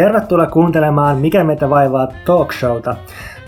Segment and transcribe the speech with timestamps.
[0.00, 2.96] Tervetuloa kuuntelemaan Mikä meitä vaivaa talkshowta.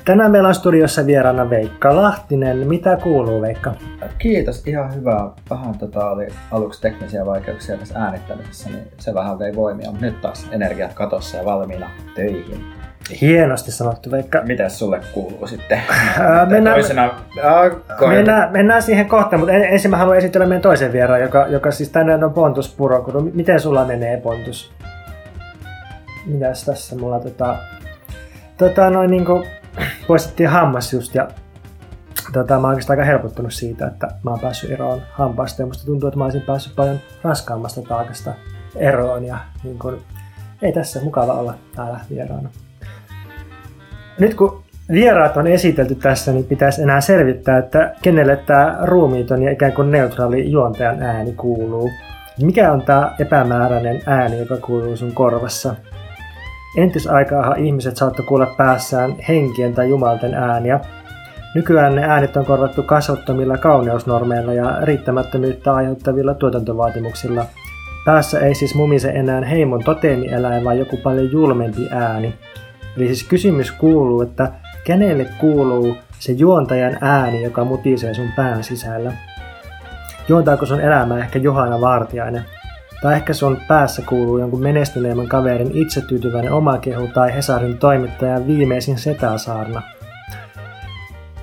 [0.05, 2.69] Tänään meillä on studiossa vieraana Veikka Lahtinen.
[2.69, 3.75] Mitä kuuluu Veikka?
[4.19, 5.30] Kiitos, ihan hyvää.
[5.51, 10.20] Vähän tota oli aluksi teknisiä vaikeuksia tässä äänittämisessä, niin se vähän vei voimia, mutta nyt
[10.20, 12.64] taas energiat katossa ja valmiina töihin.
[13.20, 14.42] Hienosti sanottu Veikka.
[14.47, 15.80] Mitäs sulle kuuluu sitten?
[16.20, 20.62] Ää, mennään, Toisena, äh, mennään, mennään siihen kohtaan, mutta en- ensin mä haluan esitellä meidän
[20.62, 23.30] toisen vieraan, joka, joka siis tänään on Pontus Purokuru.
[23.34, 24.73] Miten sulla menee Pontus?
[26.27, 27.56] Mitäs tässä mulla tota...
[28.56, 29.45] Tota noin niinku...
[30.09, 31.29] Poistettiin hammas just ja
[32.33, 35.87] tota, mä oon oikeastaan aika helpottunut siitä, että mä oon päässyt eroon hampaasta ja musta
[35.87, 38.34] tuntuu, että mä olisin päässyt paljon raskaammasta taakasta
[38.77, 40.03] eroon ja niin kun,
[40.62, 42.48] ei tässä mukava olla täällä vieraana.
[44.19, 49.51] Nyt kun vieraat on esitelty tässä, niin pitäisi enää selvittää, että kenelle tämä ruumiiton ja
[49.51, 51.91] ikään kuin neutraali juontajan ääni kuuluu.
[52.42, 55.75] Mikä on tämä epämääräinen ääni, joka kuuluu sun korvassa?
[56.77, 60.81] Entisaikaahan ihmiset saattoi kuulla päässään henkien tai jumalten ääniä.
[61.55, 67.45] Nykyään ne äänet on korvattu kasvottomilla kauneusnormeilla ja riittämättömyyttä aiheuttavilla tuotantovaatimuksilla.
[68.05, 72.34] Päässä ei siis mumise enää heimon toteemieläin, vaan joku paljon julmempi ääni.
[72.97, 74.53] Eli siis kysymys kuuluu, että
[74.84, 79.12] kenelle kuuluu se juontajan ääni, joka mutisee sun pään sisällä?
[80.29, 82.45] Juontaako sun elämää ehkä Johanna Vartiainen?
[83.03, 89.83] Tai ehkä sun päässä kuuluu jonkun menestyneemmän kaverin itsetyytyväinen omakehu tai Hesarin toimittajan viimeisin setäsaarna.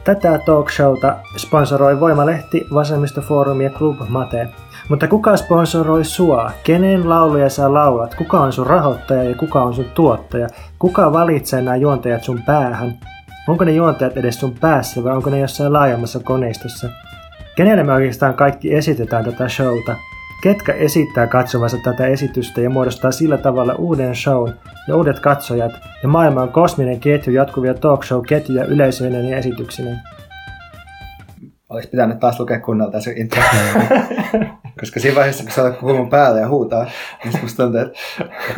[0.04, 4.48] Tätä talkshowta sponsoroi Voimalehti, Vasemmistofoorumi ja Club Mate.
[4.90, 6.52] Mutta kuka sponsoroi sua?
[6.64, 8.16] Kenen lauluja sä laulat?
[8.16, 10.48] Kuka on sun rahoittaja ja kuka on sun tuottaja?
[10.80, 13.00] Kuka valitsee nämä juontajat sun päähän?
[13.48, 16.90] Onko ne juontajat edes sun päässä vai onko ne jossain laajemmassa koneistossa?
[17.56, 19.96] Kenelle me oikeastaan kaikki esitetään tätä showta?
[20.42, 24.54] Ketkä esittää katsomansa tätä esitystä ja muodostaa sillä tavalla uuden shown
[24.88, 25.72] ja uudet katsojat
[26.04, 30.00] ja maailman kosminen ketju jatkuvia talk show-ketjuja yleisöinen ja esityksineen?
[31.70, 33.42] Olisi pitänyt taas lukea kunnolla tässä intro.
[34.80, 36.86] Koska siinä vaiheessa, kun sä olet kulman päälle ja huutaa,
[37.24, 38.00] niin musta tuntuu, että,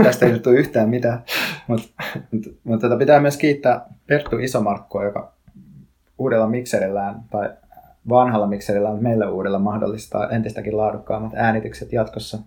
[0.04, 1.24] tästä ei tule yhtään mitään.
[1.68, 1.88] Mutta
[2.32, 5.34] mut, mut, tätä pitää myös kiittää Perttu Isomarkkua, joka
[6.18, 7.50] uudella mikserillään tai
[8.10, 12.38] vanhalla mikserillään, mutta meille uudella mahdollistaa entistäkin laadukkaammat äänitykset jatkossa.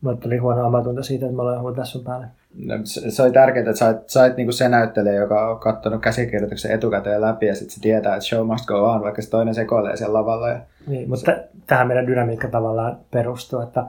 [0.00, 2.26] Mulle tuli huono omatunto siitä, että mä olen huutaa sun päälle.
[2.64, 6.70] No, Se, se oli tärkeää, että sait, sait niinku se näyttelijä, joka on katsonut käsikirjoituksen
[6.72, 9.96] etukäteen läpi ja sitten se tietää, että show must go on, vaikka se toinen sekoilee
[9.96, 10.48] siellä lavalla.
[10.48, 13.84] Ja Niin, mutta t- tähän meidän dynamiikka tavallaan perustuu, että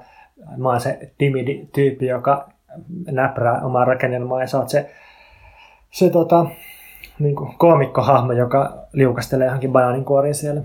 [0.58, 2.50] mä oon se timidi tyyppi, joka
[3.12, 4.92] näprää omaa rakennelmaa ja sä oot se,
[5.92, 6.46] se tota,
[7.24, 10.62] niin kuin koomikkohahmo, joka liukastelee johonkin banaaninkuoriin siellä.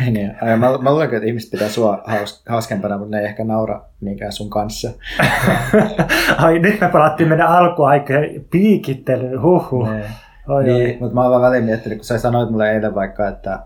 [0.00, 3.44] Niin, ja mä, mä luulen, että ihmiset pitää sua haus, hauskempana, mutta ne ei ehkä
[3.44, 4.90] naura niinkään sun kanssa.
[6.38, 9.90] Ai, nyt me palattiin meidän alkuaikojen piikittelyyn, huhhuh.
[9.90, 10.04] Niin.
[10.48, 10.96] Oi, niin, oi.
[11.00, 13.58] mutta mä oon vaan väliin miettinyt, kun sä sanoit mulle eilen vaikka, että,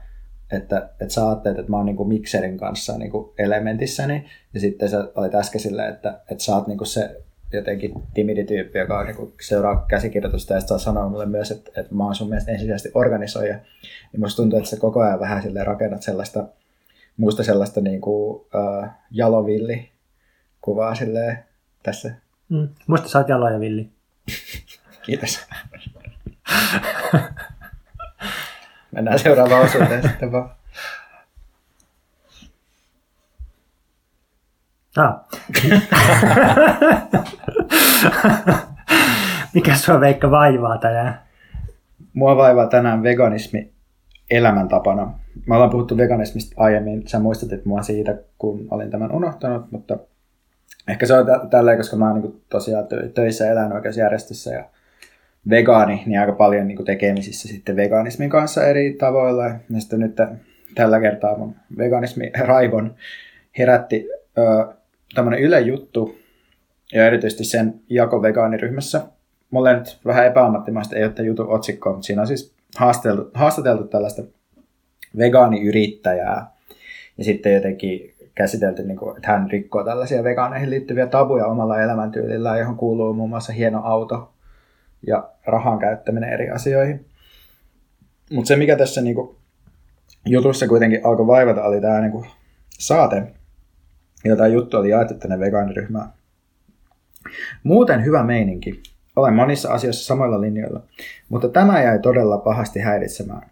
[0.52, 5.08] että, että sä ajattelet, että mä oon niinku mikserin kanssa niinku elementissäni, ja sitten sä
[5.14, 7.22] olit äsken silleen, että, että sä oot niinku se
[7.56, 11.94] jotenkin timidi-tyyppi, joka on niinku seuraa käsikirjoitusta, ja sitten sä sanoit mulle myös, että, että
[11.94, 13.58] mä oon sun mielestä ensisijaisesti organisoija,
[14.12, 16.44] niin musta tuntuu, että sä koko ajan vähän silleen rakennat sellaista,
[17.16, 19.90] musta sellaista niinku, uh, jalovilli
[20.60, 21.38] kuvaa silleen
[21.82, 22.14] tässä.
[22.48, 22.68] Mm.
[22.86, 23.88] Musta sä oot jaloja villi.
[25.06, 25.40] Kiitos.
[28.92, 30.61] Mennään seuraavaan osuuteen sitten vaan.
[34.96, 35.14] Ah.
[39.54, 41.20] Mikä sua Veikka vaivaa tänään?
[42.12, 43.72] Mua vaivaa tänään veganismi
[44.30, 45.14] elämäntapana.
[45.46, 47.08] Me ollaan puhuttu veganismista aiemmin.
[47.08, 49.98] Sä muistutit mua siitä, kun olin tämän unohtanut, mutta
[50.88, 54.64] ehkä se on tä- tälleen, koska mä oon niin tosiaan tö- töissä eläinoikeusjärjestössä ja
[55.50, 59.44] vegaani, niin aika paljon niin tekemisissä sitten veganismin kanssa eri tavoilla.
[59.44, 60.16] Ja sitten nyt
[60.74, 62.94] tällä kertaa mun veganismi raivon
[63.58, 64.08] herätti
[64.38, 64.74] ö,
[65.14, 66.18] tämmöinen Yle juttu,
[66.92, 69.02] ja erityisesti sen jako vegaaniryhmässä.
[69.50, 74.22] Mulle nyt vähän epäammattimaista ei ole tämän jutun mutta siinä on siis haastateltu, haastateltu tällaista
[75.18, 76.46] vegaaniyrittäjää.
[77.18, 82.58] Ja sitten jotenkin käsitelty, niin kuin, että hän rikkoo tällaisia vegaaneihin liittyviä tabuja omalla elämäntyylillään,
[82.58, 84.32] johon kuuluu muun muassa hieno auto
[85.06, 87.06] ja rahan käyttäminen eri asioihin.
[88.32, 89.36] Mutta se, mikä tässä niin kuin,
[90.26, 92.26] jutussa kuitenkin alkoi vaivata, oli tämä niin kuin,
[92.78, 93.22] saate,
[94.24, 96.08] jota juttu oli jaettu tänne vegaaniryhmään.
[97.62, 98.82] Muuten hyvä meininki.
[99.16, 100.80] Olen monissa asioissa samoilla linjoilla,
[101.28, 103.50] mutta tämä jäi todella pahasti häiritsemään.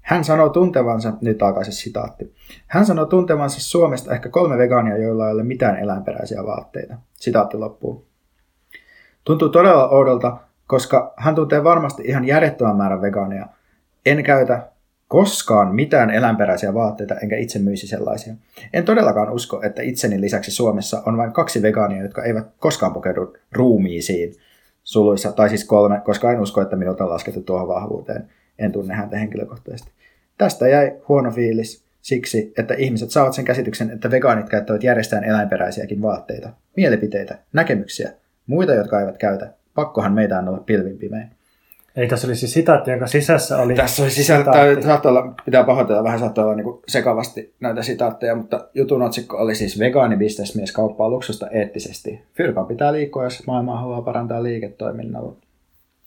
[0.00, 2.34] Hän sanoo tuntevansa, nyt alkaa se sitaatti.
[2.66, 6.94] Hän sanoo tuntevansa Suomesta ehkä kolme vegaania, joilla ei ole mitään eläinperäisiä vaatteita.
[7.14, 8.06] Sitaatti loppuu.
[9.24, 10.36] Tuntuu todella oudolta,
[10.66, 13.46] koska hän tuntee varmasti ihan järjettömän määrän vegaania.
[14.06, 14.69] En käytä
[15.10, 18.34] koskaan mitään eläinperäisiä vaatteita, enkä itse myisi sellaisia.
[18.72, 23.36] En todellakaan usko, että itseni lisäksi Suomessa on vain kaksi vegaania, jotka eivät koskaan pukeudu
[23.52, 24.34] ruumiisiin
[24.84, 28.28] suluissa, tai siis kolme, koska en usko, että minut on laskettu tuohon vahvuuteen.
[28.58, 29.90] En tunne häntä henkilökohtaisesti.
[30.38, 36.02] Tästä jäi huono fiilis siksi, että ihmiset saavat sen käsityksen, että vegaanit käyttävät järjestään eläinperäisiäkin
[36.02, 38.12] vaatteita, mielipiteitä, näkemyksiä,
[38.46, 39.52] muita, jotka eivät käytä.
[39.74, 40.98] Pakkohan meitä on olla pilvin.
[41.96, 43.74] Eli tässä oli siis sitaatti, jonka sisässä oli...
[43.74, 48.34] Tässä oli sisällä, tai saattaa olla, pitää pahoitella, vähän saattaa olla niin sekavasti näitä sitaatteja,
[48.34, 52.22] mutta jutun otsikko oli siis vegaanibisnesmies kauppaa luksusta eettisesti.
[52.34, 55.32] Fyrkan pitää liikkua, jos maailmaa haluaa parantaa liiketoiminnalla.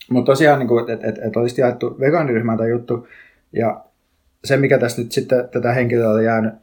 [0.10, 3.08] Mutta tosiaan, niin että et, et olisi jaettu vegaaniryhmään tämä juttu,
[3.54, 3.82] ja
[4.46, 6.54] se, mikä tässä nyt sitten tätä henkilöä oli jäänyt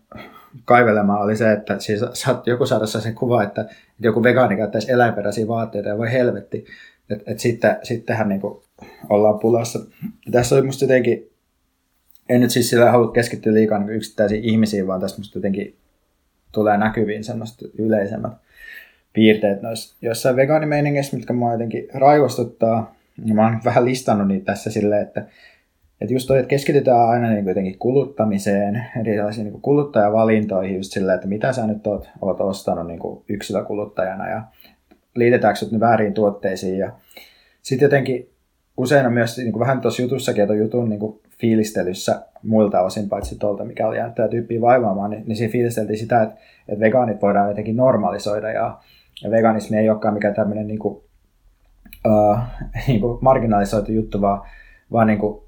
[0.64, 3.68] kaivelemaan, oli se, että siis saat joku saada sen kuva, että
[4.00, 6.64] joku vegaani käyttäisi eläinperäisiä vaatteita ja voi helvetti.
[7.10, 8.62] Että et sitten, sittenhän niin kuin
[9.08, 9.78] ollaan pulassa.
[10.30, 11.30] Tässä oli musta jotenkin,
[12.28, 15.76] en nyt siis sillä halua keskittyä liikaa niin yksittäisiin ihmisiin, vaan tässä musta jotenkin
[16.52, 18.32] tulee näkyviin semmoista yleisemmät
[19.12, 22.94] piirteet noissa jossain vegaanimeiningeissä, mitkä mua jotenkin raivostuttaa.
[23.24, 25.26] Ja mä oon vähän listannut niitä tässä silleen, että
[26.00, 31.28] että just toi, että keskitytään aina niin jotenkin kuluttamiseen, erilaisiin niin kuluttajavalintoihin just silleen, että
[31.28, 34.42] mitä sä nyt oot, oot ostanut niin yksilökuluttajana ja
[35.14, 36.78] liitetäänkö ne väärin tuotteisiin.
[36.78, 36.92] Ja
[37.62, 38.30] sitten jotenkin
[38.80, 43.38] usein myös niin kuin vähän tuossa jutussakin, että jutun niin kuin fiilistelyssä muilta osin, paitsi
[43.38, 46.36] tuolta, mikä oli jäänyt tämä tyyppi vaivaamaan, niin, niin siinä fiilisteltiin sitä, että,
[46.68, 48.78] että vegaanit voidaan jotenkin normalisoida ja,
[49.22, 51.00] ja veganismi ei olekaan mikään tämmöinen niin kuin,
[52.06, 52.38] uh,
[52.86, 54.40] niin kuin marginalisoitu juttu, vaan,
[54.92, 55.42] vaan niin kuin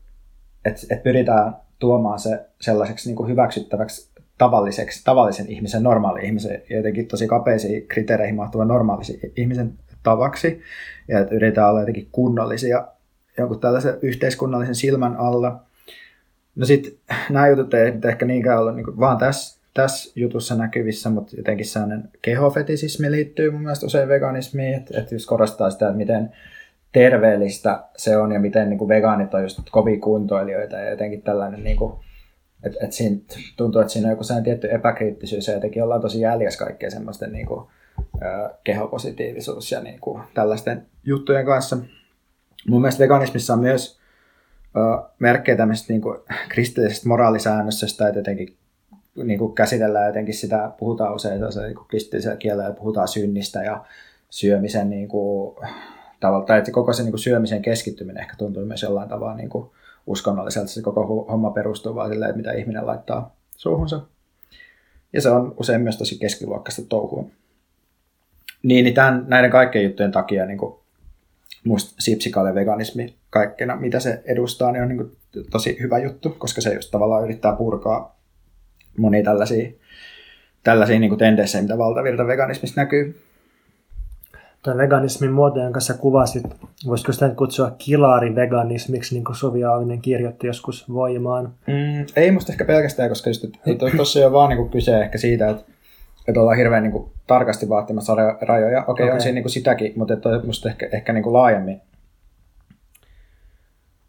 [0.64, 7.08] että et pyritään tuomaan se sellaiseksi niin kuin hyväksyttäväksi tavalliseksi, tavallisen ihmisen, normaali ihmisen, jotenkin
[7.08, 10.61] tosi kapeisiin kriteereihin mahtuvan normaalisen ihmisen tavaksi,
[11.08, 12.88] ja että yritetään olla jotenkin kunnollisia
[13.42, 15.60] jonkun tällaisen yhteiskunnallisen silmän alla.
[16.56, 16.92] No sitten
[17.30, 22.08] nämä jutut ei ehkä niinkään ollut niin vaan tässä, tässä jutussa näkyvissä, mutta jotenkin sellainen
[22.22, 26.32] kehofetisismi liittyy mun mielestä usein veganismiin, että, että just korostaa sitä, että miten
[26.92, 31.64] terveellistä se on ja miten niin kuin vegaanit on just kovin kuntoilijoita ja jotenkin tällainen,
[31.64, 31.92] niin kuin,
[32.64, 33.16] että, että siinä
[33.56, 37.32] tuntuu, että siinä on joku sellainen tietty epäkriittisyys ja jotenkin ollaan tosi jäljessä kaikkea semmoisten
[37.32, 37.66] niin kuin,
[38.64, 41.76] kehopositiivisuus ja niin kuin, tällaisten juttujen kanssa.
[42.69, 44.00] Mun mielestä veganismissa on myös
[44.76, 46.19] ö, merkkejä tämmöisestä niin kuin,
[46.49, 48.56] kristillisestä moraalisäännöstöstä, että jotenkin
[49.14, 53.85] niin kuin käsitellään jotenkin sitä, puhutaan usein niin kristillisellä kielellä ja puhutaan synnistä ja
[54.31, 55.56] syömisen niin kuin,
[56.20, 59.49] tavalla, tai että koko se niin kuin syömisen keskittyminen ehkä tuntuu myös jollain tavalla niin
[59.49, 59.70] kuin
[60.06, 60.69] uskonnolliselta.
[60.69, 64.00] Se koko homma perustuu vaan silleen, että mitä ihminen laittaa suuhunsa.
[65.12, 67.25] Ja se on usein myös tosi keskiluokkaista touhua.
[68.62, 70.75] Niin, niin tämän, näiden kaikkien juttujen takia niin kuin
[71.64, 75.16] musta sipsikalle veganismi kaikkena, mitä se edustaa, niin on niin kuin
[75.50, 78.19] tosi hyvä juttu, koska se just tavallaan yrittää purkaa
[78.99, 79.73] monia tällaisia,
[80.62, 83.23] tällaisia niin tendenssejä, mitä valtavirta veganismista näkyy
[84.62, 86.45] tuon veganismin muoto, jonka sä kuvasit,
[86.87, 91.45] voisiko sitä kutsua kilaariveganismiksi, niin kuin Suvi Aavinen kirjoitti joskus voimaan?
[91.66, 93.45] Mm, ei musta ehkä pelkästään, koska just,
[93.97, 95.72] tuossa ei ole vaan niin kyse ehkä siitä, että,
[96.29, 98.81] että ollaan hirveän niin kuin, tarkasti vaatimassa rajoja.
[98.81, 99.14] Okei, okay, okay.
[99.14, 101.81] on siinä niin kuin sitäkin, mutta että musta ehkä, ehkä niin kuin laajemmin.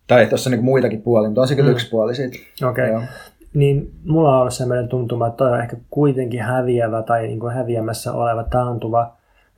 [0.07, 1.73] Tai tuossa on niin muitakin puolia, mutta on se kyllä mm.
[1.73, 2.37] yksi puoli siitä.
[2.69, 2.89] Okei.
[2.89, 3.07] Okay.
[3.53, 7.53] Niin mulla on ollut sellainen tuntuma, että toi on ehkä kuitenkin häviävä tai niin kuin
[7.53, 9.13] häviämässä oleva taantuva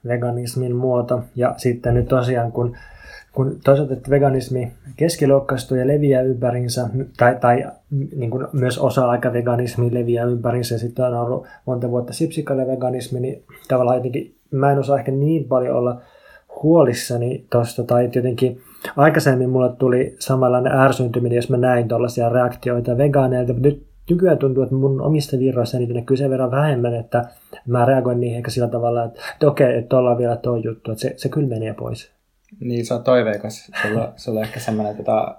[0.07, 1.23] veganismin muoto.
[1.35, 2.77] Ja sitten nyt tosiaan, kun,
[3.35, 7.65] kun toisaalta että veganismi keskiluokkaistuu ja leviää ympärinsä, tai, tai
[8.15, 13.19] niin kuin myös osa-aika veganismi leviää ympärinsä, ja sitten on ollut monta vuotta sipsikalle veganismi,
[13.19, 16.01] niin tavallaan jotenkin mä en osaa ehkä niin paljon olla
[16.63, 18.61] huolissani tuosta, tai jotenkin
[18.97, 24.63] aikaisemmin mulle tuli samanlainen ärsyntyminen, jos mä näin tuollaisia reaktioita vegaaneilta, mutta nyt nykyään tuntuu,
[24.63, 27.25] että mun omista virroissa niitä näkyy sen verran vähemmän, että
[27.67, 31.01] mä reagoin niihin ehkä sillä tavalla, että, että okei, että ollaan vielä tuo juttu, että
[31.01, 32.14] se, se kyllä menee pois.
[32.59, 33.71] Niin, se on toiveikas.
[33.81, 35.35] Sulla, sulla on ehkä semmoinen tota,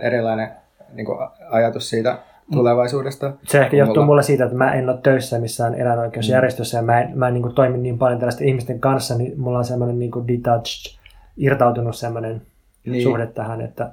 [0.00, 0.50] erilainen
[0.92, 1.18] niin kuin,
[1.50, 2.18] ajatus siitä
[2.52, 3.32] tulevaisuudesta.
[3.42, 4.06] Se ehkä johtuu mulla...
[4.06, 6.88] mulle siitä, että mä en ole töissä missään eläinoikeusjärjestössä mm.
[6.88, 9.58] ja mä en, mä en niin kuin, toimi niin paljon tällaisten ihmisten kanssa, niin mulla
[9.58, 10.98] on semmoinen niin kuin detached,
[11.36, 12.42] irtautunut semmoinen
[12.86, 13.02] niin.
[13.02, 13.90] suhde tähän, että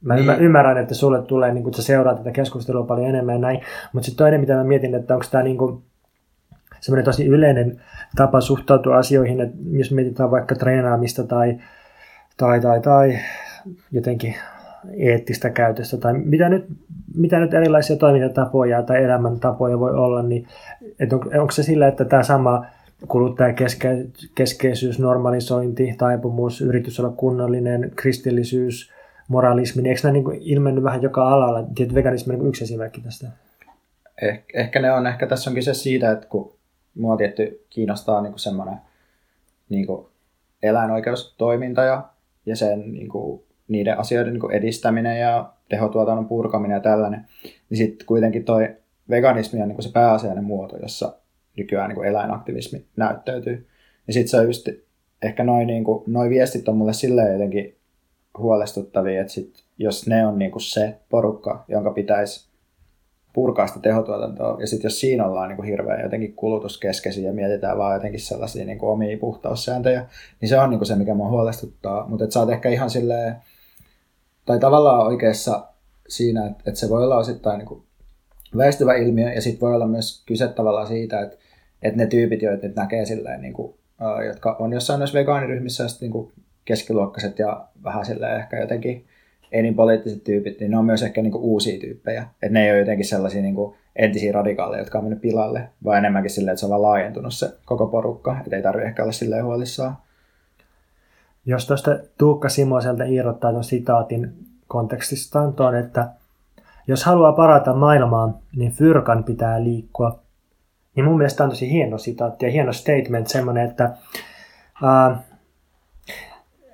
[0.00, 0.40] Mä niin.
[0.40, 3.60] ymmärrän, että sulle tulee, niin kun sä seuraat tätä keskustelua paljon enemmän ja näin,
[3.92, 5.58] mutta sitten toinen, mitä mä mietin, että onko tämä niin
[6.80, 7.80] semmoinen tosi yleinen
[8.16, 11.58] tapa suhtautua asioihin, että jos mietitään vaikka treenaamista tai,
[12.36, 13.18] tai, tai, tai
[13.92, 14.34] jotenkin
[14.96, 16.64] eettistä käytöstä tai mitä nyt,
[17.14, 20.46] mitä nyt erilaisia toimintatapoja tai elämäntapoja voi olla, niin
[21.00, 22.66] että on, onko se sillä, että tämä sama
[23.08, 28.92] kuluttajakeskeisyys, normalisointi, taipumus, yritys olla kunnollinen, kristillisyys,
[29.28, 31.62] moralismi, niin eikö nämä niin ilmennyt vähän joka alalla?
[31.74, 33.28] Tietysti veganismi on niin yksi esimerkki tästä.
[34.22, 36.52] Eh, ehkä ne on, ehkä tässä on kyse siitä, että kun
[37.00, 38.76] mua tietty kiinnostaa niin kuin semmoinen
[39.68, 40.06] niin kuin
[40.62, 42.08] eläinoikeustoiminta ja,
[42.46, 47.26] ja sen niin kuin, niiden asioiden niin kuin edistäminen ja tehotuotannon purkaminen ja tällainen,
[47.70, 48.76] niin sitten kuitenkin toi
[49.10, 51.12] veganismi on niin kuin se pääasiallinen muoto, jossa
[51.56, 53.66] nykyään niin kuin eläinaktivismi näyttäytyy.
[54.06, 54.68] Ja sitten se on just,
[55.22, 57.76] ehkä noin niin noi viestit on mulle silleen jotenkin
[58.38, 62.49] huolestuttavia, että sit, jos ne on niin kuin se porukka, jonka pitäisi
[63.32, 67.78] purkaa sitä tehotuotantoa, ja sitten jos siinä ollaan niin kuin hirveän jotenkin kulutuskeskeisiä ja mietitään
[67.78, 70.06] vaan jotenkin sellaisia niin kuin omia puhtaussääntöjä,
[70.40, 72.08] niin se on niin kuin se, mikä mua huolestuttaa.
[72.08, 73.36] Mutta sä oot ehkä ihan silleen,
[74.46, 75.66] tai tavallaan oikeassa
[76.08, 77.82] siinä, että, että se voi olla osittain niin kuin
[78.56, 81.36] väistyvä ilmiö, ja sitten voi olla myös kyse tavallaan siitä, että,
[81.82, 83.74] että ne tyypit, joita nyt näkee silleen, niin kuin,
[84.26, 86.32] jotka on jossain noissa vegaaniryhmissä, niin kuin
[86.64, 89.06] keskiluokkaiset ja vähän silleen ehkä jotenkin
[89.52, 92.22] ei niin poliittiset tyypit, niin ne on myös ehkä niinku uusia tyyppejä.
[92.22, 96.30] Että ne ei ole jotenkin sellaisia niinku entisiä radikaaleja, jotka on mennyt pilalle, vaan enemmänkin
[96.30, 99.44] silleen, että se on vaan laajentunut se koko porukka, että ei tarvitse ehkä olla silleen
[99.44, 99.96] huolissaan.
[101.46, 104.32] Jos tuosta Tuukka Simoselta irrottaa tuon sitaatin
[104.68, 106.08] kontekstistaan tuon, että
[106.86, 110.22] jos haluaa parata maailmaa, niin fyrkan pitää liikkua.
[110.96, 113.96] Niin mun mielestä on tosi hieno sitaatti ja hieno statement semmoinen, että
[114.82, 115.16] uh,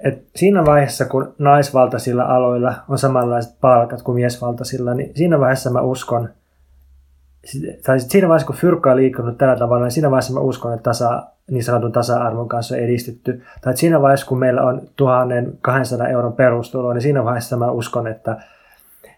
[0.05, 5.81] et siinä vaiheessa, kun naisvaltaisilla aloilla on samanlaiset palkat kuin miesvaltaisilla, niin siinä vaiheessa mä
[5.81, 6.29] uskon,
[7.87, 10.83] tai siinä vaiheessa, kun fyrkka on liikkunut tällä tavalla, niin siinä vaiheessa mä uskon, että
[10.83, 13.43] tasa, niin sanotun tasa-arvon kanssa on edistetty.
[13.61, 18.37] Tai siinä vaiheessa, kun meillä on 1200 euron perustulo, niin siinä vaiheessa mä uskon, että,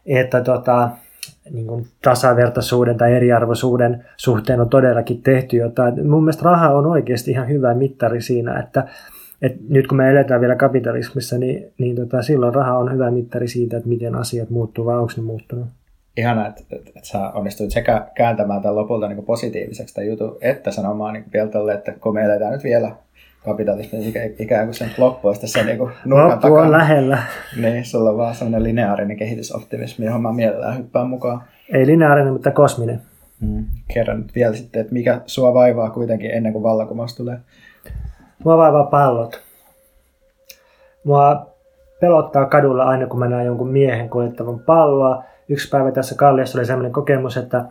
[0.06, 0.90] että tota,
[1.50, 6.08] niin kuin tasavertaisuuden tai eriarvoisuuden suhteen on todellakin tehty jotain.
[6.08, 8.88] Mun mielestä raha on oikeasti ihan hyvä mittari siinä, että,
[9.42, 13.49] et nyt kun me eletään vielä kapitalismissa, niin, niin tota, silloin raha on hyvä mittari
[13.49, 15.66] siitä, että miten asiat muuttuu vai onko ne muuttunut.
[16.16, 20.71] Ihana, että, että, että sä onnistuit sekä kääntämään tämän lopulta niin positiiviseksi tämän jutun, että
[20.71, 22.90] sanomaan niin vielä tolle, että kun me eletään nyt vielä
[23.45, 26.62] kapitalismin ikään kuin sen loppu olisi tässä niin nurkan Loppu takana.
[26.62, 27.18] on lähellä.
[27.57, 31.42] Niin, sulla on vaan sellainen lineaarinen kehitysoptimismi, johon mä mielellään hyppään mukaan.
[31.73, 33.00] Ei lineaarinen, mutta kosminen.
[33.40, 33.64] Mm.
[33.95, 37.38] Kerran nyt vielä sitten, että mikä sua vaivaa kuitenkin ennen kuin vallankumous tulee.
[38.45, 39.40] Mua vaivaa pallot.
[41.04, 41.47] Mua
[42.00, 45.25] pelottaa kadulla aina, kun mä näen jonkun miehen kuljettavan palloa.
[45.49, 47.64] Yksi päivä tässä Kalliossa oli sellainen kokemus, että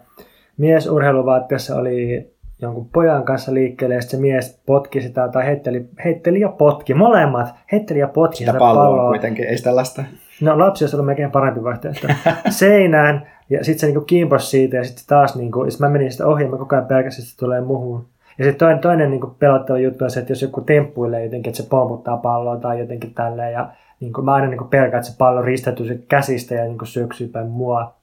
[0.57, 2.27] mies urheiluvaatteessa oli
[2.61, 6.93] jonkun pojan kanssa liikkeelle ja se mies potki sitä tai heitteli, heitteli ja potki.
[6.93, 8.83] Molemmat heitteli ja potki sitä, sitä palloa.
[8.83, 9.09] palloa.
[9.09, 10.03] kuitenkin, ei sitä lasta.
[10.41, 12.07] No lapsi olisi ollut melkein parempi vaihtoehto.
[12.49, 16.43] Seinään ja sitten se niinku kimposi siitä ja sitten taas niinku, mä menin sitä ohi
[16.43, 18.05] ja mä koko ajan pelkäsin, että se tulee muhun.
[18.37, 21.63] Ja sitten toinen, toinen niin pelottava juttu on se, että jos joku temppuilee jotenkin, että
[21.63, 23.53] se pomputtaa palloa tai jotenkin tälleen.
[23.53, 27.27] Ja niin kuin, mä aina niin pelkään, että se pallo ristäytyy käsistä ja niin syöksyy
[27.27, 27.95] päin mua.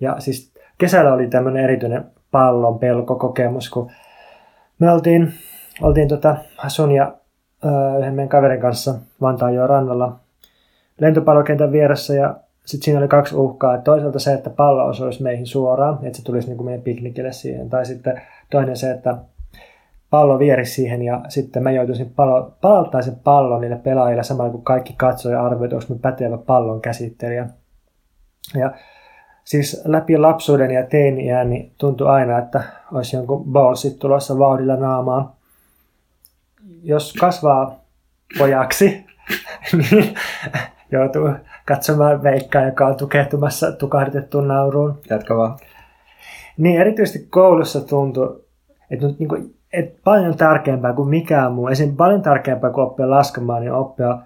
[0.00, 3.90] Ja siis kesällä oli tämmöinen erityinen pallon pelkokokemus, kun
[4.78, 5.32] me oltiin,
[5.82, 6.36] oltiin tota
[6.68, 7.14] sun ja
[7.64, 10.16] ö, yhden meidän kaverin kanssa Vantaanjoen rannalla
[11.00, 13.78] lentopallokentän vieressä ja sitten siinä oli kaksi uhkaa.
[13.78, 17.70] Toisaalta se, että pallo osuisi meihin suoraan, että se tulisi niin kuin meidän piknikille siihen.
[17.70, 19.16] Tai sitten toinen se, että
[20.14, 24.64] pallo vieri siihen ja sitten mä joutuisin palo, palauttaa sen pallon niille pelaajille samalla kun
[24.64, 27.48] kaikki katsoi ja arvioi, onko mä pätevä pallon käsittelijä.
[28.54, 28.72] Ja
[29.44, 35.30] siis läpi lapsuuden ja teiniään niin tuntui aina, että olisi jonkun ballsit tulossa vauhdilla naamaan.
[36.82, 37.80] Jos kasvaa
[38.38, 39.06] pojaksi,
[39.90, 40.14] niin
[40.92, 41.30] joutuu
[41.66, 45.00] katsomaan Veikkaa, joka on tukehtumassa tukahdutettuun nauruun.
[45.10, 45.58] Jatka vaan.
[46.56, 48.44] Niin erityisesti koulussa tuntui,
[48.90, 51.68] että nyt niin kuin et paljon tärkeämpää kuin mikään muu.
[51.68, 51.96] Esim.
[51.96, 54.18] paljon tärkeämpää kuin oppia laskemaan, niin oppia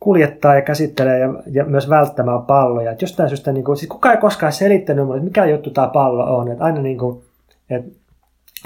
[0.00, 2.90] kuljettaa ja käsittelee ja, ja myös välttämään palloja.
[2.90, 5.88] Et jostain syystä, niin kuin, siis kukaan ei koskaan selittänyt mulle, että mikä juttu tämä
[5.88, 6.48] pallo on.
[6.48, 7.22] Et aina niin kuin,
[7.70, 7.84] et,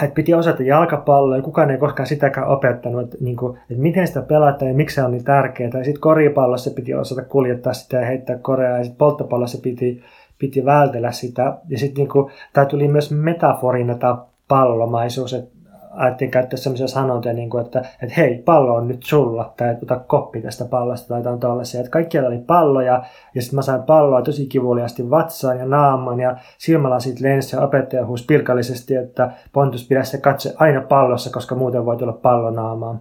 [0.03, 4.07] et piti osata jalkapalloa ja kukaan ei koskaan sitäkään opettanut, että, niin kuin, että miten
[4.07, 5.71] sitä pelataan ja miksi se on niin tärkeää.
[5.75, 10.03] Ja sitten koripallossa piti osata kuljettaa sitä ja heittää korea ja sitten polttopallossa piti,
[10.39, 11.59] piti vältellä sitä.
[11.69, 15.56] Ja sitten niin tämä tuli myös metaforina tämä pallomaisuus, että
[15.97, 19.97] alettiin käyttää sellaisia sanontoja, niin kuin, että, että hei, pallo on nyt sulla, tai ota
[20.07, 21.81] koppi tästä pallosta, tai jotain tällaisia.
[21.81, 23.03] Että kaikkialla oli palloja,
[23.35, 28.07] ja sitten mä sain palloa tosi kivuliasti vatsaan ja naamaan, ja silmälasit lensi, ja opettaja
[28.07, 33.01] huusi pilkallisesti, että Pontus pidä se katse aina pallossa, koska muuten voi tulla pallo naamaan.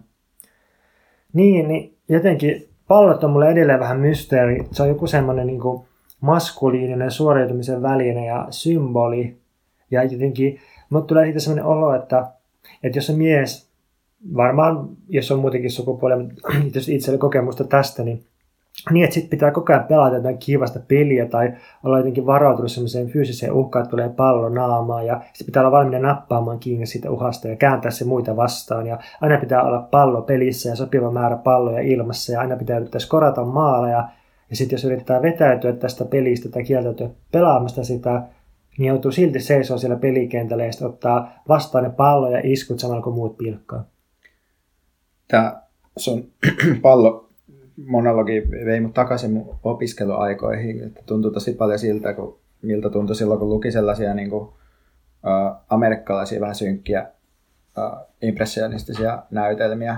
[1.34, 4.68] Niin, niin jotenkin pallot on mulle edelleen vähän mysteeri.
[4.72, 5.62] Se on joku semmoinen niin
[6.22, 9.38] maskuliininen suoriutumisen väline ja symboli.
[9.92, 10.60] Ja jotenkin
[10.90, 12.26] mulle tulee siitä semmoinen olo, että
[12.84, 13.70] että jos se mies
[14.36, 16.18] varmaan, jos on muutenkin sukupuolia,
[16.62, 18.26] tietysti itselle kokemusta tästä, niin
[18.92, 21.54] niin, että sitten pitää koko ajan pelata jotain kivasta peliä tai
[21.84, 26.08] olla jotenkin varautunut sellaiseen fyysiseen uhkaan, että tulee pallo naamaan ja sitten pitää olla valmiina
[26.08, 30.70] nappaamaan kiinni siitä uhasta ja kääntää se muita vastaan ja aina pitää olla pallo pelissä
[30.70, 33.98] ja sopiva määrä palloja ilmassa ja aina pitää yrittää skorata maaleja.
[33.98, 34.10] Ja,
[34.50, 38.24] ja sitten jos yritetään vetäytyä tästä pelistä tai kieltäytyä pelaamasta sitä,
[38.78, 43.16] niin joutuu silti seisoa siellä pelikentällä ja ottaa vastaan ne pallo ja iskut samalla kuin
[43.16, 43.86] muut pilkkaa.
[45.28, 45.62] Tämä
[45.98, 46.32] sun
[46.82, 47.30] pallo
[47.88, 50.84] monologi vei mut takaisin mun opiskeluaikoihin.
[50.84, 55.56] Että tuntui tosi paljon siltä, kun, miltä tuntui silloin, kun luki sellaisia niin kuin, uh,
[55.70, 57.08] amerikkalaisia vähän synkkiä
[57.78, 59.98] uh, impressionistisia näytelmiä,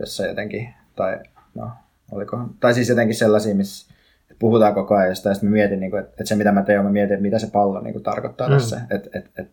[0.00, 1.18] jossa jotenkin, tai
[1.54, 1.70] no,
[2.12, 3.94] oliko, tai siis jotenkin sellaisia, missä
[4.38, 6.62] puhutaan koko ajan jostain, ja sitten mä mietin, niin kuin, että, että se mitä mä
[6.62, 8.54] teen, mä mietin, että mitä se pallo niin kuin, tarkoittaa mm.
[8.54, 8.80] tässä.
[8.90, 9.52] Että, että, että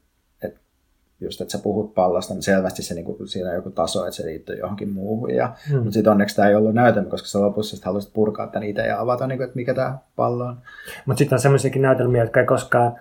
[1.21, 4.15] just, että sä puhut pallosta, niin selvästi se, niin kuin, siinä on joku taso, että
[4.15, 5.35] se liittyy johonkin muuhun.
[5.35, 5.77] Ja, hmm.
[5.77, 9.01] Mutta sitten onneksi tämä ei ollut näytelmä, koska sä lopussa haluaisit purkaa tämän itse ja
[9.01, 10.57] avata, niin kuin, että mikä tämä pallo on.
[11.05, 12.95] Mutta sitten on sellaisiakin näytelmiä, jotka ei koskaan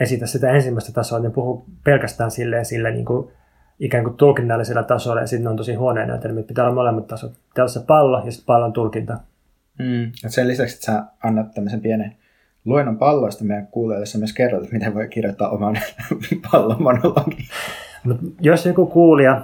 [0.00, 3.30] esitä sitä ensimmäistä tasoa, ne puhuu pelkästään silleen, sillä niin kuin,
[3.80, 6.42] ikään kuin tulkinnallisella tasolla, ja sitten on tosi huoneen näytelmiä.
[6.42, 7.32] Pitää olla molemmat tasot.
[7.32, 9.18] Pitää olla se pallo ja sitten pallon tulkinta.
[9.78, 10.12] Mm.
[10.26, 12.16] sen lisäksi, että sä annat tämmöisen pienen
[12.64, 15.78] luennon palloista meidän kuulijoille sä myös kerrot, että miten voi kirjoittaa oman
[16.52, 17.46] pallomonologin.
[18.04, 19.42] Mut jos joku kuulija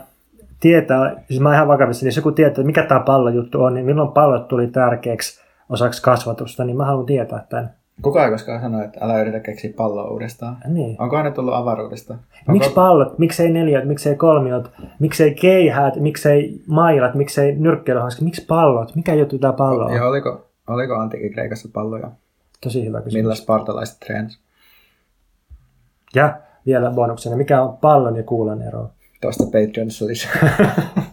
[0.61, 3.87] tietää, siis mä ihan vakavissa, niin jos joku tietää, että mikä tämä pallojuttu on, niin
[3.87, 7.82] milloin pallot tuli tärkeäksi osaksi kasvatusta, niin mä haluan tietää tämän.
[8.03, 10.57] Kuka ei koskaan sano, että älä yritä keksiä palloa uudestaan?
[10.69, 11.03] Niin.
[11.03, 12.15] Onko aina tullut avaruudesta?
[12.15, 12.53] Onko...
[12.53, 18.95] Miksi pallot, miksei neljät, miksei kolmiot, miksei keihäät, miksei mailat, miksei nyrkkeilyhanska, miksi pallot?
[18.97, 19.95] Mikä juttu tämä pallo on?
[19.95, 22.11] Ja oliko, oliko antiikin Kreikassa palloja?
[22.61, 23.23] Tosi hyvä kysymys.
[23.23, 24.41] Millä spartalaiset treenas?
[26.15, 28.91] Ja vielä bonuksena, mikä on pallon ja kuulan ero?
[29.21, 30.33] Tuosta Patreonissa lisää.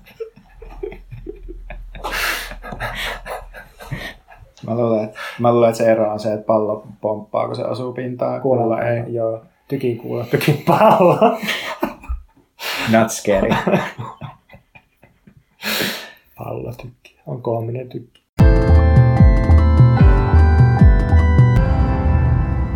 [4.70, 7.64] mä, luulen, että, mä luulen, että se ero on se, että pallo pomppaa, kun se
[7.64, 8.42] asuu pintaan.
[8.42, 9.14] Kuulla ei.
[9.14, 11.18] Joo, tykin kuulla, tykin pallo.
[12.94, 13.50] Not scary.
[16.38, 17.20] pallo tykki.
[17.28, 18.24] On koominen tykki.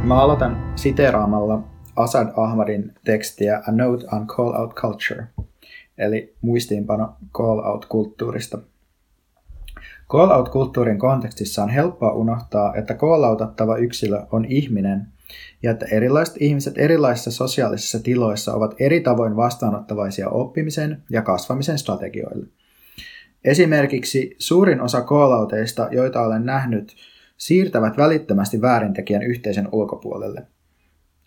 [0.03, 1.59] Mä aloitan siteraamalla
[1.95, 5.27] Asad Ahmadin tekstiä A Note on Call Out Culture,
[5.97, 8.57] eli muistiinpano call out-kulttuurista.
[8.57, 8.72] Call
[10.31, 15.07] out-kulttuurin kontekstissa on helppoa unohtaa, että call outattava yksilö on ihminen
[15.63, 22.47] ja että erilaiset ihmiset erilaisissa sosiaalisissa tiloissa ovat eri tavoin vastaanottavaisia oppimisen ja kasvamisen strategioille.
[23.43, 25.47] Esimerkiksi suurin osa call
[25.91, 26.95] joita olen nähnyt,
[27.37, 30.43] siirtävät välittömästi väärintekijän yhteisön ulkopuolelle.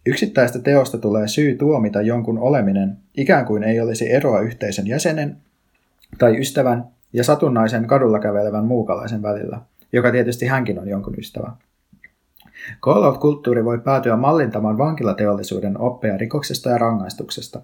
[0.07, 5.37] Yksittäistä teosta tulee syy tuomita jonkun oleminen, ikään kuin ei olisi eroa yhteisön jäsenen
[6.19, 9.61] tai ystävän ja satunnaisen kadulla kävelevän muukalaisen välillä,
[9.93, 11.53] joka tietysti hänkin on jonkun ystävä.
[12.83, 17.61] Call-out-kulttuuri voi päätyä mallintamaan vankilateollisuuden oppeja rikoksesta ja rangaistuksesta,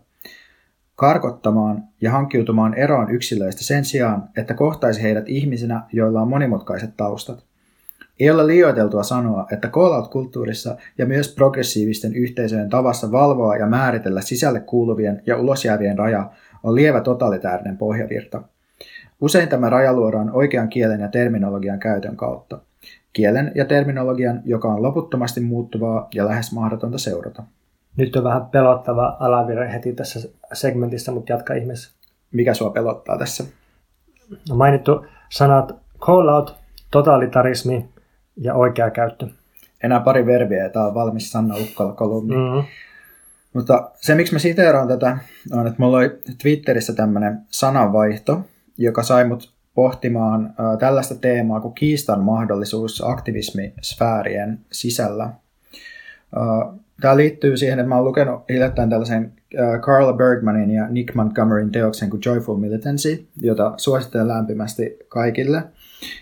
[0.96, 7.44] karkottamaan ja hankkiutumaan eroon yksilöistä sen sijaan, että kohtaisi heidät ihmisinä, joilla on monimutkaiset taustat.
[8.20, 14.60] Ei ole liioiteltua sanoa, että call-out-kulttuurissa ja myös progressiivisten yhteisöjen tavassa valvoa ja määritellä sisälle
[14.60, 16.30] kuuluvien ja ulosjäävien raja
[16.62, 18.42] on lievä totalitäärinen pohjavirta.
[19.22, 22.58] Usein tämä raja luodaan oikean kielen ja terminologian käytön kautta.
[23.12, 27.42] Kielen ja terminologian, joka on loputtomasti muuttuvaa ja lähes mahdotonta seurata.
[27.96, 31.92] Nyt on vähän pelottava alavirre heti tässä segmentissä, mutta jatka ihmeessä.
[32.32, 33.44] Mikä sua pelottaa tässä?
[34.48, 36.56] No mainittu sanat call out,
[36.90, 37.88] totalitarismi,
[38.36, 39.26] ja oikea käyttö.
[39.82, 42.36] Enää pari verbiä ja tämä on valmis Sanna Ukkola kolumni.
[42.36, 42.64] Mm-hmm.
[43.52, 45.18] Mutta se, miksi mä siteeraan tätä,
[45.52, 46.10] on, että mulla oli
[46.42, 48.40] Twitterissä tämmöinen sananvaihto,
[48.78, 55.30] joka sai mut pohtimaan tällaista teemaa kuin kiistan mahdollisuus aktivismisfäärien sisällä.
[57.00, 59.32] Tämä liittyy siihen, että mä oon lukenut hiljattain tällaisen
[59.80, 65.62] Carl Bergmanin ja Nick Montgomeryn teoksen kuin Joyful Militancy, jota suosittelen lämpimästi kaikille,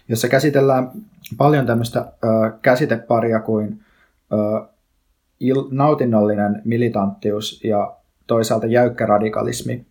[0.09, 0.91] jossa käsitellään
[1.39, 2.13] paljon tämmöistä
[2.63, 3.81] käsiteparia kuin
[5.71, 9.87] nautinnollinen militanttius ja toisaalta jäykkä radikalismi.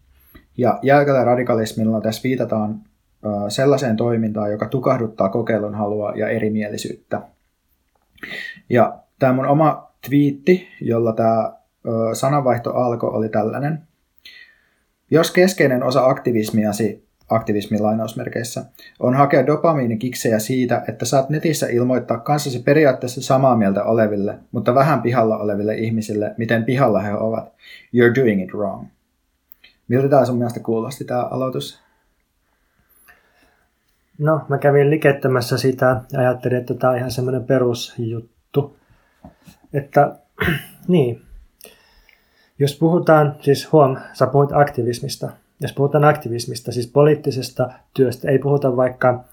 [0.59, 2.81] Ja jäykällä radikalismilla tässä viitataan
[3.49, 7.21] sellaiseen toimintaan, joka tukahduttaa kokeilun halua ja erimielisyyttä.
[8.69, 11.53] Ja tämä mun oma twiitti, jolla tämä
[12.13, 13.81] sananvaihto alkoi, oli tällainen.
[15.11, 18.65] Jos keskeinen osa aktivismiasi aktivismin lainausmerkeissä,
[18.99, 25.01] on hakea dopamiinikiksejä siitä, että saat netissä ilmoittaa kanssasi periaatteessa samaa mieltä oleville, mutta vähän
[25.01, 27.53] pihalla oleville ihmisille, miten pihalla he ovat.
[27.95, 28.87] You're doing it wrong.
[29.89, 31.79] Miltä tämä sun mielestä kuulosti tämä aloitus?
[34.17, 38.77] No, mä kävin likettämässä sitä ja ajattelin, että tämä on ihan semmoinen perusjuttu.
[39.73, 40.15] Että
[40.87, 41.21] niin,
[42.59, 45.29] jos puhutaan, siis huom, sä puhuit aktivismista.
[45.61, 49.23] Jos puhutaan aktivismista, siis poliittisesta työstä, ei puhuta vaikka,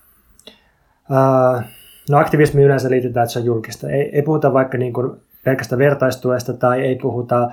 [1.10, 1.62] ää,
[2.10, 3.90] no aktivismi yleensä liitetään, että se on julkista.
[3.90, 7.50] Ei, ei puhuta vaikka niin kuin pelkästä vertaistuesta tai ei puhuta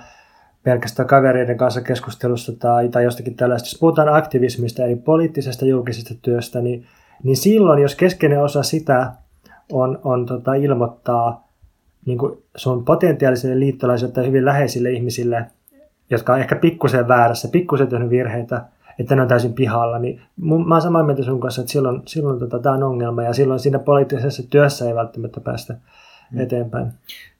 [0.63, 3.67] pelkästään kavereiden kanssa keskustelusta tai, tai jostakin tällaista.
[3.67, 6.85] Jos puhutaan aktivismista eli poliittisesta julkisesta työstä, niin,
[7.23, 9.11] niin silloin, jos keskeinen osa sitä
[9.71, 11.47] on, on tota, ilmoittaa
[12.05, 15.45] niin kuin sun potentiaalisille liittolaisille tai hyvin läheisille ihmisille,
[16.09, 18.65] jotka on ehkä pikkusen väärässä, pikkusen tehnyt virheitä,
[18.99, 20.21] että ne on täysin pihalla, niin
[20.65, 23.59] mä oon samaa mieltä sun kanssa, että silloin, silloin tota, tämä on ongelma ja silloin
[23.59, 25.73] siinä poliittisessa työssä ei välttämättä päästä
[26.31, 26.39] mm.
[26.39, 26.87] eteenpäin.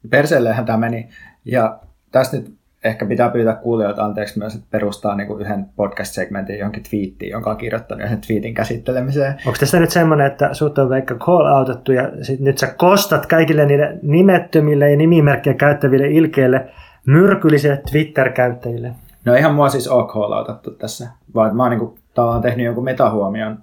[0.10, 1.10] Perseellehän tämä meni
[1.46, 1.80] ja
[2.12, 7.32] tästä nyt ehkä pitää pyytää kuulijoita anteeksi myös, että perustaa niin yhden podcast-segmentin johonkin twiittiin,
[7.32, 9.34] jonka on kirjoittanut yhden tweetin käsittelemiseen.
[9.46, 13.26] Onko tässä nyt semmoinen, että sut on vaikka call outattu ja sit nyt sä kostat
[13.26, 16.68] kaikille niille nimettömille ja nimimerkkejä käyttäville ilkeille
[17.08, 18.92] myrkyllisille Twitter-käyttäjille?
[19.26, 22.66] No ihan mua siis ole call outattu tässä, vaan mä oon niin kuin, tavallaan tehnyt
[22.66, 23.58] jonkun metahuomion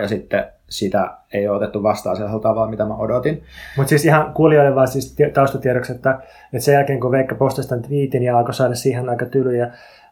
[0.00, 3.42] ja sitten sitä ei ole otettu vastaan sellaisella tavalla, mitä mä odotin.
[3.76, 7.82] Mutta siis ihan kuulijoille vaan siis taustatiedoksi, että, että sen jälkeen kun Veikka postasi tämän
[7.82, 9.70] twiitin ja alkoi saada siihen aika tylyjä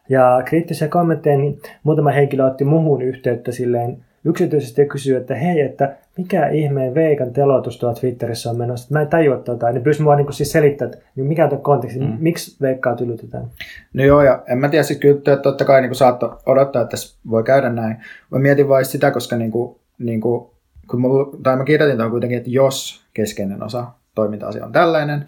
[0.09, 5.61] ja kriittisiä kommentteja, niin muutama henkilö otti muhun yhteyttä silleen yksityisesti ja kysyi, että hei,
[5.61, 8.87] että mikä ihmeen Veikan teloitus tuolla Twitterissä on menossa.
[8.91, 9.71] Mä en tajua tota.
[9.71, 12.17] Ne pyysi mua niin siis selittää, että niin mikä on tuo konteksti, mm.
[12.19, 13.47] miksi Veikkaa tylytetään.
[13.93, 16.91] No joo, ja en mä tiedä, siis kyllä että totta kai niin saattoi odottaa, että
[16.91, 17.97] tässä voi käydä näin.
[18.31, 20.51] Mä mietin vain sitä, koska niin kuin, niin kuin,
[20.89, 25.25] kun mulla, tai mä kirjoitin tuon kuitenkin, että jos keskeinen osa toiminta-asia on tällainen,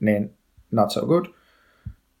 [0.00, 0.34] niin
[0.70, 1.24] not so good.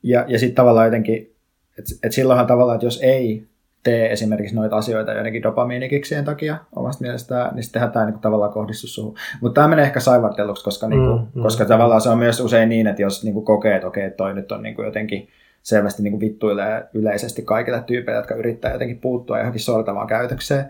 [0.02, 1.34] Ja, ja sitten tavallaan jotenkin,
[1.78, 3.48] että et silloinhan tavallaan, että jos ei
[3.82, 8.88] tee esimerkiksi noita asioita jotenkin dopamiinikiksien takia omasta mielestään, niin sittenhän tämä niinku tavallaan kohdistuu
[8.88, 9.14] suhun.
[9.40, 11.68] Mutta tämä menee ehkä saivarteluksi, koska, niinku, mm, mm, koska mm.
[11.68, 14.62] tavallaan se on myös usein niin, että jos niinku kokee, että okei, toi nyt on
[14.62, 15.28] niinku jotenkin
[15.62, 20.68] selvästi niinku vittuilee yleisesti kaikille tyypeille, jotka yrittää jotenkin puuttua johonkin sortavaan käytökseen,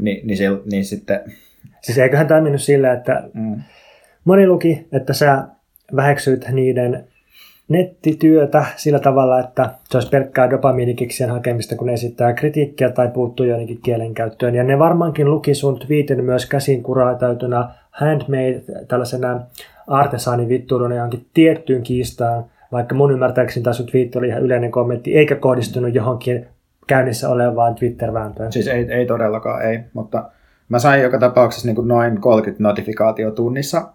[0.00, 1.20] niin, niin, sil, niin sitten...
[1.80, 3.62] Siis eiköhän tämä mennyt sillä, että mm.
[4.24, 5.44] moni luki, että sä
[5.96, 7.04] väheksyt niiden
[7.68, 13.80] nettityötä sillä tavalla, että se olisi pelkkää dopamiinikiksien hakemista, kun esittää kritiikkiä tai puuttuu jonnekin
[13.82, 14.54] kielenkäyttöön.
[14.54, 19.40] Ja ne varmaankin luki sun tweetin myös käsin kuraitautuna handmade tällaisena
[19.86, 25.34] artesaanivittuiluna johonkin tiettyyn kiistaan, vaikka mun ymmärtääkseni tämä sun tweet oli ihan yleinen kommentti, eikä
[25.34, 26.46] kohdistunut johonkin
[26.90, 28.52] käynnissä olevaan Twitter-vääntöön.
[28.52, 30.30] Siis ei, ei todellakaan, ei, mutta
[30.68, 33.88] mä sain joka tapauksessa niin kuin noin 30 notifikaatio tunnissa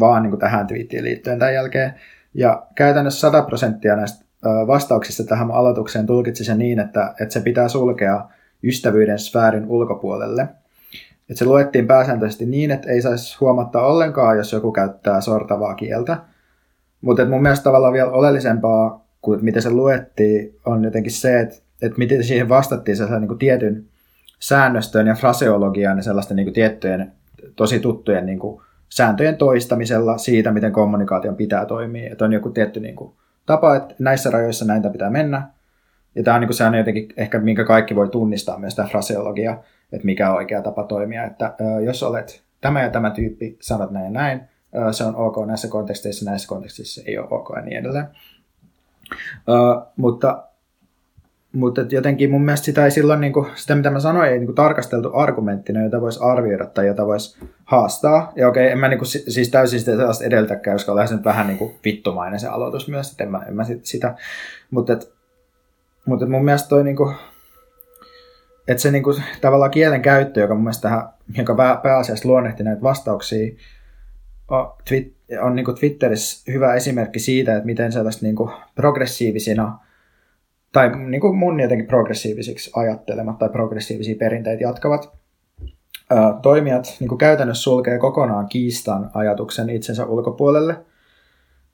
[0.00, 1.94] vaan niin kuin tähän twiittiin liittyen tämän jälkeen.
[2.34, 7.68] Ja käytännössä 100 prosenttia näistä vastauksista tähän aloitukseen tulkitsi se niin, että, että se pitää
[7.68, 8.28] sulkea
[8.64, 10.42] ystävyyden sfäärin ulkopuolelle.
[11.30, 16.16] Että se luettiin pääsääntöisesti niin, että ei saisi huomattaa ollenkaan, jos joku käyttää sortavaa kieltä.
[17.00, 21.98] Mutta mun mielestä tavallaan vielä oleellisempaa kuin miten se luettiin, on jotenkin se, että, että
[21.98, 23.84] miten siihen vastattiin sellaisen niin kuin tietyn
[24.38, 27.12] säännöstöön ja fraseologiaan ja sellaisten niin kuin tiettyjen
[27.56, 32.12] tosi tuttujen niin kuin sääntöjen toistamisella siitä, miten kommunikaation pitää toimia.
[32.12, 33.12] Että on joku tietty niin kuin,
[33.46, 35.48] tapa, että näissä rajoissa näitä pitää mennä.
[36.14, 39.58] Ja tämä on niin kuin, sehän jotenkin ehkä, minkä kaikki voi tunnistaa myös tämä fraseologia,
[39.92, 41.24] että mikä on oikea tapa toimia.
[41.24, 44.40] Että jos olet tämä ja tämä tyyppi, sanot näin ja näin,
[44.90, 48.06] se on ok näissä konteksteissa, näissä konteksteissa ei ole ok ja niin edelleen.
[49.96, 50.44] Mutta
[51.52, 54.46] mutta jotenkin mun mielestä sitä ei silloin, niin kuin, sitä mitä mä sanoin, ei niin
[54.46, 58.32] kuin, tarkasteltu argumenttina, jota voisi arvioida tai jota voisi haastaa.
[58.36, 59.92] Ja okei, en mä niin kuin, siis täysin sitä
[60.26, 63.56] edeltäkään, koska olen nyt vähän niin kuin, vittumainen se aloitus myös, että en mä, en
[63.56, 64.14] mä sitä.
[64.70, 65.12] Mutta et,
[66.04, 67.14] mutta et mun mielestä toi niin kuin,
[68.68, 71.08] että se niin kuin, tavallaan kielen käyttö, joka mun mielestä tähän,
[71.38, 73.54] joka pääasiassa luonnehti näitä vastauksia,
[74.48, 74.72] on,
[75.40, 79.78] on niin kuin Twitterissä hyvä esimerkki siitä, että miten sellaista niin kuin progressiivisina
[80.72, 85.18] tai niin kuin mun jotenkin progressiivisiksi ajattelemat tai progressiivisia perinteitä jatkavat
[86.42, 90.76] toimijat niin kuin käytännössä sulkee kokonaan kiistan ajatuksen itsensä ulkopuolelle.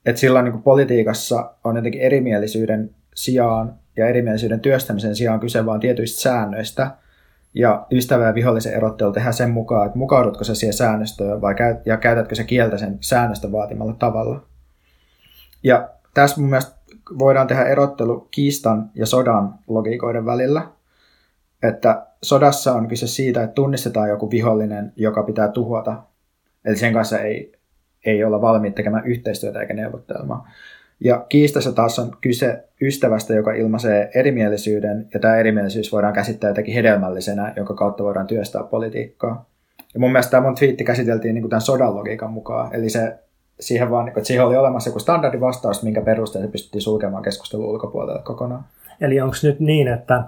[0.05, 5.81] Et silloin niin kuin politiikassa on jotenkin erimielisyyden sijaan ja erimielisyyden työstämisen sijaan kyse vain
[5.81, 6.91] tietyistä säännöistä.
[7.53, 11.85] Ja ystävä ja vihollisen erottelu tehdään sen mukaan, että mukaudutko se siihen säännöstöön vai käyt,
[11.85, 14.43] ja käytätkö se kieltä sen säännöstön vaatimalla tavalla.
[15.63, 16.74] Ja tässä mun mielestä
[17.19, 20.67] voidaan tehdä erottelu kiistan ja sodan logiikoiden välillä.
[21.63, 26.03] Että sodassa on kyse siitä, että tunnistetaan joku vihollinen, joka pitää tuhota.
[26.65, 27.51] Eli sen kanssa ei,
[28.05, 30.47] ei olla valmiit tekemään yhteistyötä eikä neuvottelmaa.
[30.99, 36.73] Ja kiistassa taas on kyse ystävästä, joka ilmaisee erimielisyyden, ja tämä erimielisyys voidaan käsittää jotenkin
[36.73, 39.45] hedelmällisenä, jonka kautta voidaan työstää politiikkaa.
[39.93, 43.17] Ja mun mielestä tämä mun twiitti käsiteltiin niin kuin tämän sodan logiikan mukaan, eli se
[43.59, 48.21] siihen vaan, että siihen oli olemassa joku standardivastaus, minkä perusteella se pystyttiin sulkemaan keskustelun ulkopuolelle
[48.21, 48.63] kokonaan.
[49.01, 50.23] Eli onko nyt niin, että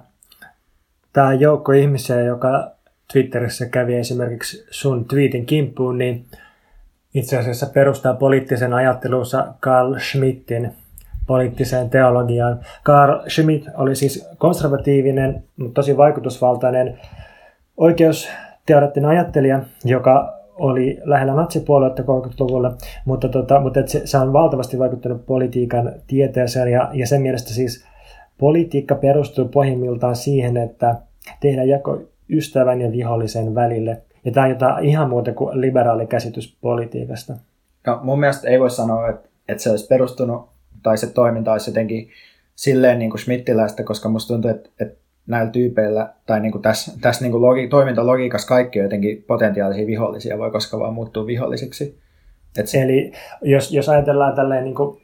[1.13, 2.71] tämä joukko ihmisiä, joka
[3.13, 6.25] Twitterissä kävi esimerkiksi sun tweetin kimppuun, niin
[7.13, 10.71] itse asiassa perustaa poliittisen ajattelunsa Carl Schmittin
[11.27, 12.59] poliittiseen teologiaan.
[12.85, 16.99] Carl Schmitt oli siis konservatiivinen, mutta tosi vaikutusvaltainen
[17.77, 24.79] oikeusteoreettinen ajattelija, joka oli lähellä natsipuoluetta 30-luvulla, mutta, tota, mutta et se, se on valtavasti
[24.79, 27.85] vaikuttanut politiikan tieteeseen ja, ja sen mielestä siis
[28.37, 30.95] politiikka perustuu pohjimmiltaan siihen, että
[31.39, 34.01] tehdään jako ystävän ja vihollisen välille.
[34.25, 37.33] Ja tämä on jotain ihan muuta kuin liberaali käsitys politiikasta.
[37.87, 40.49] No, mun mielestä ei voi sanoa, että, että se olisi perustunut
[40.83, 42.09] tai se toiminta olisi jotenkin
[42.55, 46.91] silleen niin kuin Schmittiläistä, koska musta tuntuu, että, että näillä tyypeillä, tai niin kuin tässä,
[47.01, 51.99] tässä niin kuin logi, toimintalogiikassa kaikki on jotenkin potentiaalisia vihollisia, voi koskaan vaan muuttua vihollisiksi.
[52.59, 52.81] Et se...
[52.81, 53.11] Eli
[53.41, 55.01] jos, jos ajatellaan tälleen niin kuin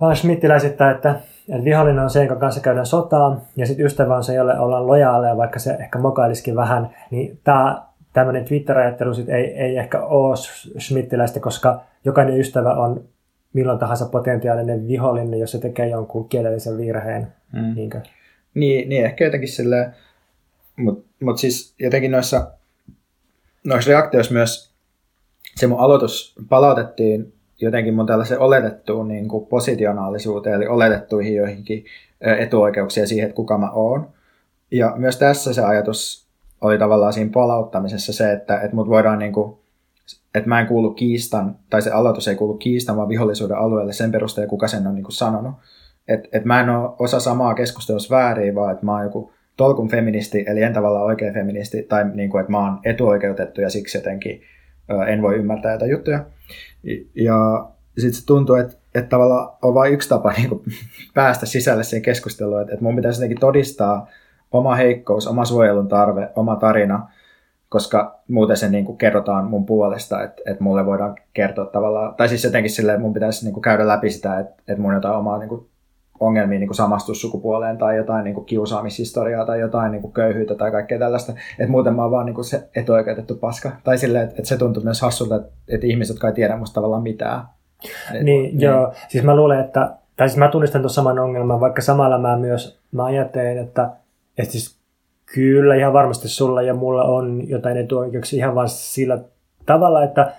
[0.00, 1.10] vaan Schmittiläisittäin, että,
[1.48, 4.86] että vihollinen on se, jonka kanssa käydään sotaa, ja sitten ystävä on se, jolle ollaan
[4.86, 10.36] lojaaleja, vaikka se ehkä mokailiskin vähän, niin tämä tämmöinen Twitter-ajattelu sit ei, ei ehkä ole
[10.78, 13.04] Schmittiläistä, koska jokainen ystävä on
[13.52, 17.26] milloin tahansa potentiaalinen vihollinen, jos se tekee jonkun kielellisen virheen.
[17.52, 17.74] Mm.
[17.74, 18.00] Niinkö?
[18.54, 19.94] Niin, niin ehkä jotenkin silleen,
[20.76, 22.50] mutta mut siis jotenkin noissa,
[23.64, 24.74] noissa reaktioissa myös
[25.56, 31.84] se mun aloitus palautettiin jotenkin mun tällaisen oletettuun niin kuin positionaalisuuteen, eli oletettuihin joihinkin
[32.20, 34.08] etuoikeuksia siihen, että kuka mä oon.
[34.70, 36.26] Ja myös tässä se ajatus
[36.60, 39.58] oli tavallaan siinä palauttamisessa se, että, että mut voidaan niin kuin,
[40.34, 44.12] että mä en kuulu kiistan, tai se aloitus ei kuulu kiistan, vaan vihollisuuden alueelle sen
[44.12, 45.54] perusteella, kuka sen on niin kuin sanonut
[46.08, 49.88] että et mä en ole osa samaa keskustelussa väärin, vaan että mä oon joku tolkun
[49.88, 53.98] feministi, eli en tavallaan oikea feministi, tai niin kuin, että mä oon etuoikeutettu ja siksi
[53.98, 54.42] jotenkin
[54.90, 56.24] ö, en voi ymmärtää jotain juttuja.
[57.14, 60.62] Ja sitten se tuntuu, että, että tavallaan on vain yksi tapa niin kuin,
[61.14, 64.08] päästä sisälle siihen keskusteluun, että, että mun pitäisi jotenkin todistaa
[64.52, 67.08] oma heikkous, oma suojelun tarve, oma tarina,
[67.68, 72.28] koska muuten se niin kuin kerrotaan mun puolesta, että, että mulle voidaan kertoa tavallaan, tai
[72.28, 75.38] siis jotenkin silleen, mun pitäisi niin kuin käydä läpi sitä, että, että mun jotain omaa
[75.38, 75.66] niin kuin
[76.26, 80.70] ongelmia niin kuin samastussukupuoleen tai jotain niin kuin kiusaamishistoriaa tai jotain niin kuin köyhyyttä tai
[80.70, 81.32] kaikkea tällaista.
[81.58, 83.70] Että muuten mä oon vaan niin kuin se etuoikeutettu paska.
[83.84, 86.74] Tai silleen, että, että se tuntuu myös hassulta, että, että ihmiset, jotka ei tiedä musta
[86.74, 87.42] tavallaan mitään.
[88.12, 88.92] Niin, niin, joo.
[89.08, 92.80] Siis mä luulen, että, tai siis mä tunnistan tuon saman ongelman, vaikka samalla mä myös,
[92.92, 93.90] mä ajattelen, että,
[94.38, 94.78] että siis
[95.34, 99.18] kyllä ihan varmasti sulla ja mulla on jotain etuoikeuksia ihan vaan sillä
[99.66, 100.32] tavalla, että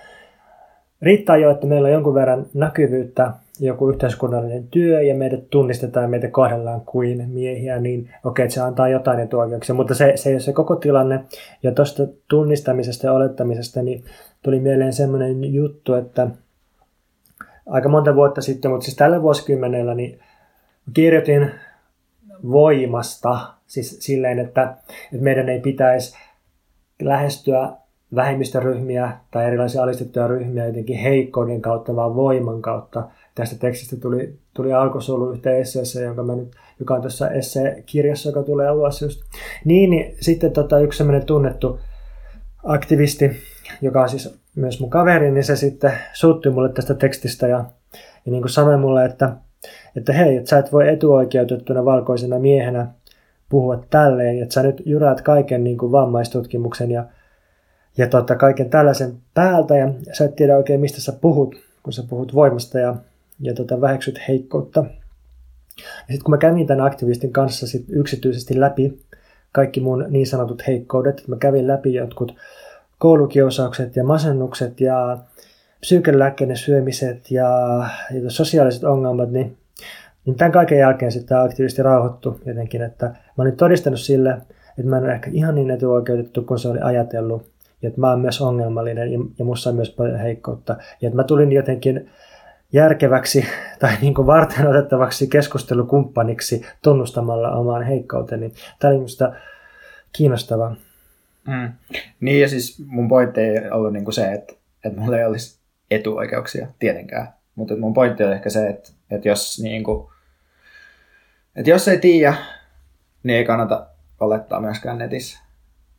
[1.02, 6.28] riittää jo, että meillä on jonkun verran näkyvyyttä joku yhteiskunnallinen työ ja meidät tunnistetaan meitä
[6.28, 10.54] kohdellaan kuin miehiä, niin okei, se antaa jotain etuoikeuksia, mutta se, se ei ole se
[10.54, 11.26] koko tilanne.
[11.64, 14.04] Ja tuosta tunnistamisesta ja olettamisesta niin
[14.42, 16.28] tuli mieleen semmoinen juttu, että
[17.66, 20.20] aika monta vuotta sitten, mutta siis tällä vuosikymmenellä, niin
[20.94, 21.52] kirjoitin
[22.52, 24.64] voimasta, siis silleen, että,
[25.14, 26.18] että meidän ei pitäisi
[27.02, 27.70] lähestyä
[28.15, 34.74] vähemmistöryhmiä tai erilaisia alistettuja ryhmiä jotenkin heikkouden kautta, vaan voiman kautta tästä tekstistä tuli, tuli
[34.74, 39.22] alkusolu yhteen esseessä, jonka mä nyt, joka on tässä esseekirjassa, joka tulee ulos just.
[39.65, 41.80] Niin, niin sitten tota, yksi sellainen tunnettu
[42.63, 43.32] aktivisti,
[43.82, 47.65] joka on siis myös mun kaveri, niin se sitten suuttui mulle tästä tekstistä ja,
[48.26, 49.36] ja niin kuin sanoi mulle, että,
[49.96, 52.88] että hei, että sä et voi etuoikeutettuna valkoisena miehenä
[53.50, 57.06] puhua tälleen, että sä nyt jyräät kaiken niin kuin vammaistutkimuksen ja,
[57.98, 62.04] ja tota, kaiken tällaisen päältä ja sä et tiedä oikein mistä sä puhut, kun sä
[62.10, 62.96] puhut voimasta ja
[63.40, 64.80] ja tota, väheksyt heikkoutta.
[65.78, 69.00] Ja sitten kun mä kävin tämän aktivistin kanssa sit yksityisesti läpi
[69.52, 72.36] kaikki mun niin sanotut heikkoudet, mä kävin läpi jotkut
[72.98, 75.18] koulukiusaukset ja masennukset ja
[75.80, 77.50] psyykelääkkeiden syömiset ja,
[78.12, 79.58] ja sosiaaliset ongelmat, niin,
[80.26, 84.30] niin tämän kaiken jälkeen sitten tämä rauhoittui jotenkin, että mä olin todistanut sille,
[84.78, 87.55] että mä en ole ehkä ihan niin etuoikeutettu kuin se oli ajatellut,
[87.86, 91.15] ja että mä oon myös ongelmallinen ja, ja musta on myös paljon heikkoutta, ja että
[91.15, 92.10] mä tulin jotenkin
[92.74, 93.45] järkeväksi
[93.80, 98.54] tai niin kuin varten otettavaksi keskustelukumppaniksi tunnustamalla omaan heikkouteni.
[98.80, 99.34] Tämä oli minusta
[100.13, 100.76] kiinnostavaa.
[101.48, 101.71] Mm.
[102.19, 105.60] Niin ja siis mun pointti ei ollut niin kuin se, että, että mulla ei olisi
[105.91, 107.28] etuoikeuksia tietenkään.
[107.56, 110.10] Mutta mun pointti on ehkä se, että, että jos niin kuin,
[111.56, 112.36] että jos ei tiedä,
[113.24, 113.88] niin ei kannata
[114.19, 115.39] olettaa myöskään netissä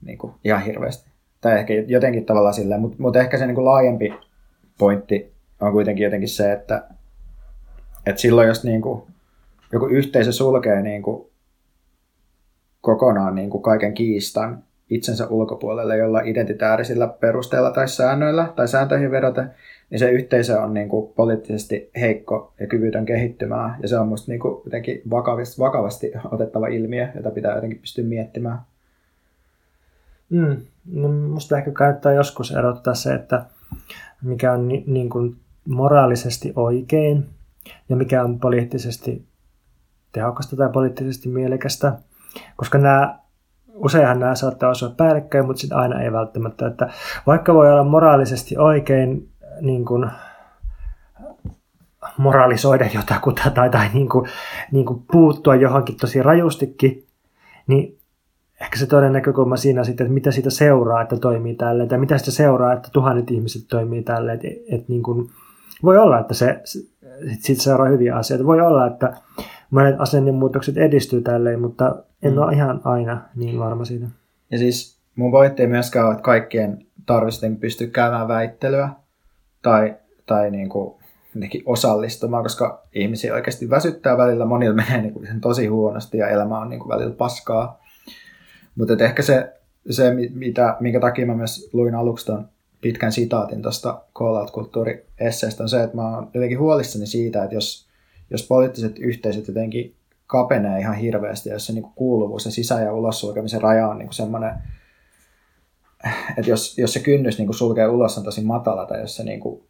[0.03, 1.16] niin kuin ihan hirveästi.
[1.47, 4.15] Tai ehkä jotenkin tavallaan silleen, mutta, mutta ehkä se niin kuin laajempi
[4.79, 6.85] pointti on kuitenkin jotenkin se, että,
[8.07, 9.03] et silloin jos niin kuin,
[9.73, 11.31] joku yhteisö sulkee niin kuin,
[12.81, 19.45] kokonaan niin kuin kaiken kiistan itsensä ulkopuolelle jolla identitäärisillä perusteilla tai säännöillä tai sääntöihin vedota,
[19.91, 23.77] niin se yhteisö on niin kuin poliittisesti heikko ja kyvytön kehittymään.
[23.83, 28.05] Ja se on musta niin kuin jotenkin vakavasti, vakavasti otettava ilmiö, jota pitää jotenkin pystyä
[28.05, 28.59] miettimään.
[30.31, 30.57] Mm.
[30.93, 33.47] No, musta ehkä kannattaa joskus erottaa se, että
[34.23, 35.37] mikä on ni, niin kuin
[35.69, 37.29] moraalisesti oikein
[37.89, 39.27] ja mikä on poliittisesti
[40.13, 41.93] tehokasta tai poliittisesti mielekästä.
[42.57, 43.19] Koska nämä
[43.75, 46.67] useinhan nämä saattaa osua päällekkäin, mutta sitten aina ei välttämättä.
[46.67, 46.91] Että
[47.27, 49.29] vaikka voi olla moraalisesti oikein
[49.61, 50.11] niin kuin,
[52.17, 54.31] moralisoida jotakuta tai, tai niin kuin,
[54.73, 57.07] niin kuin puuttua johonkin tosi rajustikin,
[57.67, 57.99] niin
[58.61, 62.19] ehkä se toinen näkökulma siinä sitten, että mitä siitä seuraa, että toimii tälle, tai mitä
[62.19, 65.31] sitä seuraa, että tuhannet ihmiset toimii tälle, että, että niin kuin,
[65.83, 66.61] voi olla, että se,
[67.39, 68.47] siitä seuraa hyviä asioita.
[68.47, 69.13] Voi olla, että
[69.71, 72.39] monet asennemuutokset edistyy tälleen, mutta en mm.
[72.39, 74.07] ole ihan aina niin varma siitä.
[74.51, 78.89] Ja siis mun pointti ei myöskään ole, että kaikkien tarvitsisi pystyä käymään väittelyä
[79.63, 80.95] tai, tai niin kuin
[81.67, 86.69] osallistumaan, koska ihmisiä oikeasti väsyttää välillä, monilla menee niin kuin tosi huonosti ja elämä on
[86.69, 87.86] niin kuin välillä paskaa.
[88.77, 89.53] Mutta ehkä se,
[89.91, 92.49] se mitä, minkä takia mä myös luin aluksi ton
[92.81, 95.07] pitkän sitaatin tuosta call out kulttuuri
[95.61, 97.89] on se, että mä oon jotenkin huolissani siitä, että jos,
[98.31, 99.95] jos poliittiset yhteisöt jotenkin
[100.27, 104.53] kapenee ihan hirveästi, jos se niin kuuluvuus ja sisä- ja ulossulkemisen raja on niin semmoinen,
[106.39, 109.41] että jos, jos se kynnys niin sulkee ulos on tosi matala tai jos se niin
[109.41, 109.63] kuin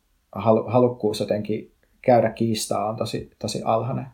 [0.66, 4.06] halukkuus jotenkin käydä kiistaa on tosi, tosi alhainen.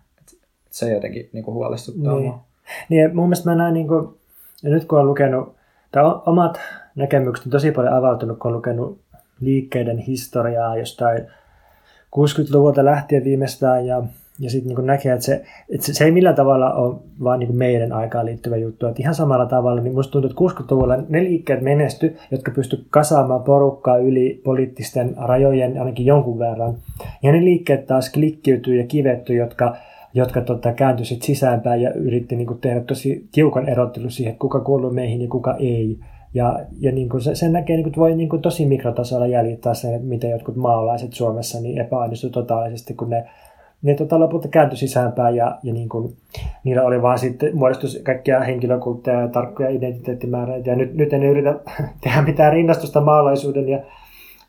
[0.70, 2.34] Se jotenkin niin kuin huolestuttaa niin.
[2.88, 4.08] Niin, mun mielestä mä näen, niin kuin,
[4.62, 5.54] ja nyt kun olen lukenut,
[5.92, 6.60] tai omat
[6.94, 9.00] näkemykset on tosi paljon avautunut, kun olen lukenut
[9.40, 11.26] liikkeiden historiaa jostain
[12.16, 14.02] 60-luvulta lähtien viimeistään ja
[14.38, 15.42] ja sitten niin näkee, että se,
[15.74, 18.86] että se, se ei millään tavalla ole vaan niin meidän aikaan liittyvä juttu.
[18.86, 23.42] Että ihan samalla tavalla, niin musta tuntuu, että 60-luvulla ne liikkeet menesty, jotka pysty kasaamaan
[23.42, 26.74] porukkaa yli poliittisten rajojen ainakin jonkun verran.
[27.22, 29.76] Ja ne liikkeet taas klikkiytyy ja kivetty, jotka,
[30.14, 34.60] jotka tota, kääntyi sit sisäänpäin ja yritti niin tehdä tosi tiukan erottelu siihen, että kuka
[34.60, 35.98] kuuluu meihin ja kuka ei.
[36.34, 39.74] Ja, ja niin kuin se, sen näkee, niin kuin, voi niin kuin tosi mikrotasolla jäljittää
[39.74, 43.24] sen, että miten jotkut maalaiset Suomessa niin epäonnistuivat totaalisesti, kun ne
[43.82, 46.16] ne tota, lopulta kääntyi sisäänpäin ja, ja niin kuin,
[46.64, 50.70] niillä oli vaan sitten muodostus kaikkia henkilökultteja ja tarkkoja identiteettimääräitä.
[50.70, 51.54] Ja nyt, nyt en yritä
[52.02, 53.82] tehdä mitään rinnastusta maalaisuuden ja,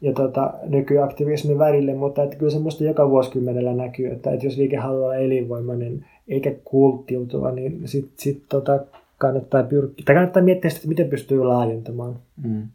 [0.04, 4.78] ja tota, nykyaktivismin välille, mutta että kyllä semmoista joka vuosikymmenellä näkyy, että, että jos liike
[4.78, 8.80] haluaa olla elinvoimainen eikä kulttiutuva, niin sitten sit, tota,
[9.18, 12.16] kannattaa pyrkiä, tai kannattaa miettiä sitä, että miten pystyy laajentamaan.
[12.44, 12.68] Mm.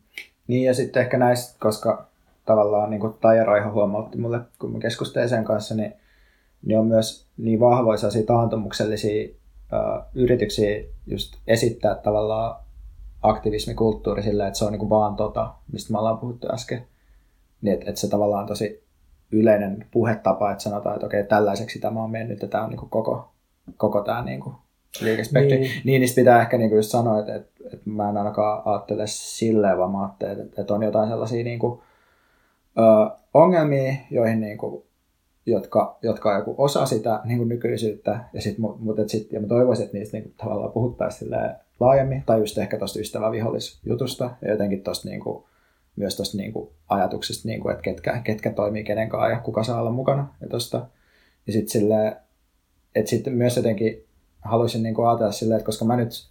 [0.47, 2.07] Niin ja sitten ehkä näistä, koska
[2.45, 5.93] tavallaan niin kuin Taija Raiho huomautti mulle, kun mä keskustelin sen kanssa, niin
[6.67, 9.29] niin on myös niin vahvoja taantumuksellisia
[9.73, 12.57] ö, yrityksiä just esittää tavallaan
[13.23, 16.87] aktivismikulttuuri sillä, että se on niin vaan tota, mistä me ollaan puhuttu äsken.
[17.63, 18.85] Niin, että, että se tavallaan tosi
[19.33, 22.91] yleinen puhetapa, että sanotaan, että okei, tällaiseksi tämä on mennyt, ja tämä on niin kuin
[22.91, 23.31] koko,
[23.77, 24.55] koko tämä niin kuin
[25.01, 25.59] liikespektri.
[25.59, 25.71] Niin.
[25.85, 29.07] niin niistä pitää ehkä niin kuin just sanoa, että, että, että mä en ainakaan ajattele
[29.07, 31.81] silleen, vaan mä ajattelen, että, että on jotain sellaisia niin kuin,
[32.79, 34.85] ö, ongelmia, joihin niin kuin
[35.47, 39.41] jotka, jotka on joku osa sitä niin kuin nykyisyyttä, ja, sit, mutta et sit, ja
[39.41, 41.31] mä toivoisin, että niistä niin kuin, tavallaan puhuttaisiin
[41.81, 45.45] laajemmin, tai just ehkä tuosta ystävävihollisjutusta, ja jotenkin tosta, niin kuin,
[45.99, 49.65] myös tuosta niin kuin, ajatuksesta, niin kuin, että ketkä, ketkä toimii kenen kanssa ja kuka
[49.65, 50.29] saa olla mukana.
[50.41, 50.87] Ja, tosta.
[51.47, 52.17] ja sitten silleen,
[52.95, 54.05] että sitten myös jotenkin
[54.41, 56.29] haluaisin niin kuin, ajatella silleen, että koska mä nyt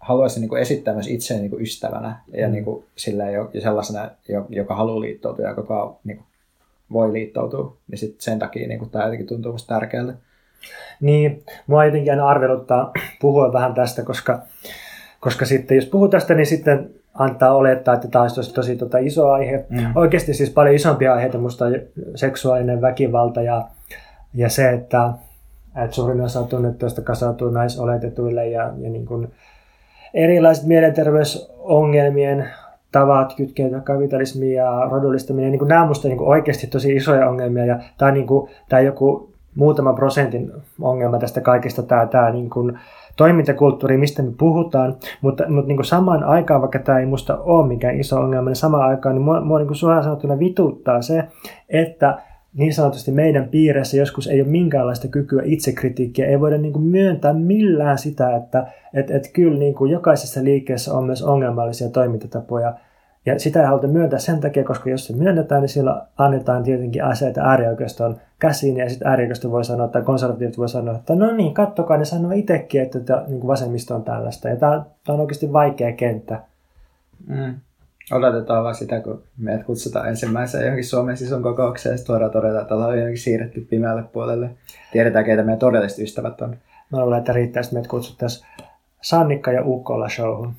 [0.00, 2.52] haluaisin niin kuin, esittää myös itseäni niin kuin, ystävänä ja mm.
[2.52, 4.10] niin kuin, silleen, jo, sellaisena,
[4.48, 6.26] joka haluaa liittoutua ja joka niin kuin,
[6.92, 10.14] voi liittoutua, niin sit sen takia niin tämä jotenkin tuntuu musta tärkeältä.
[11.00, 14.42] Niin, mua jotenkin aina arveluttaa puhua vähän tästä, koska,
[15.20, 18.98] koska sitten jos puhuu tästä, niin sitten antaa olettaa, että tämä olisi tosi, tosi tota,
[18.98, 19.66] iso aihe.
[19.68, 19.92] Mm.
[19.94, 21.64] Oikeasti siis paljon isompia aiheita musta
[22.14, 23.62] seksuaalinen väkivalta ja,
[24.34, 25.10] ja se, että,
[25.84, 29.32] että suurin osa tunnettuista kasautuu naisoletetuille ja, ja niin kuin
[30.14, 32.48] erilaiset mielenterveysongelmien
[32.92, 37.66] tavat kytkeytyä kapitalismiin ja rodullistaminen, niin kuin nämä on minusta niin oikeasti tosi isoja ongelmia
[37.66, 42.78] ja tämä, niin kuin, tämä joku muutama prosentin ongelma tästä kaikesta, tämä, tämä niin kuin
[43.18, 47.68] toimintakulttuuri, mistä me puhutaan, mutta, mutta niin kuin samaan aikaan, vaikka tämä ei minusta ole
[47.68, 51.24] mikään iso ongelma, niin samaan aikaan niin mua, mua niin kuin suoraan sanottuna vituttaa se,
[51.68, 52.18] että
[52.54, 57.32] niin sanotusti meidän piirissä joskus ei ole minkäänlaista kykyä itsekritiikkiä, ei voida niin kuin myöntää
[57.32, 62.74] millään sitä, että et, et kyllä niin kuin jokaisessa liikkeessä on myös ongelmallisia toimintatapoja,
[63.26, 67.04] Ja sitä ei haluta myöntää sen takia, koska jos se myönnetään, niin silloin annetaan tietenkin
[67.04, 71.54] aseita äärioikeiston käsiin, ja sitten äärioikeisto voi sanoa, tai konservatiivit voi sanoa, että no niin,
[71.54, 74.48] kattokaa, ne sanoo itsekin, että tämä, niin kuin vasemmisto on tällaista.
[74.48, 76.40] Ja tämä, tämä on oikeasti vaikea kenttä.
[77.26, 77.54] Mm.
[78.12, 82.60] Odotetaan vaan sitä, kun meidät kutsutaan ensimmäiseen johonkin Suomen sisun kokoukseen, ja sitten voidaan todeta,
[82.60, 84.50] että ollaan johonkin siirretty pimeälle puolelle.
[84.92, 86.56] Tiedetään, keitä meidän todelliset ystävät on.
[86.92, 88.46] Mä luulen, että riittää, että meidät kutsuttaisiin
[89.02, 90.52] Sannikka ja Ukkola showhun.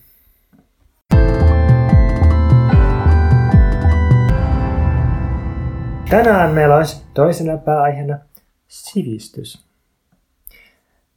[6.09, 8.19] Tänään meillä olisi toisena pääaiheena
[8.67, 9.65] sivistys.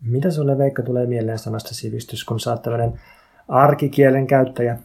[0.03, 3.01] Mitä sulle Veikka tulee mieleen sanasta sivistys, kun sä oot tällainen
[3.49, 4.79] arkikielen käyttäjä?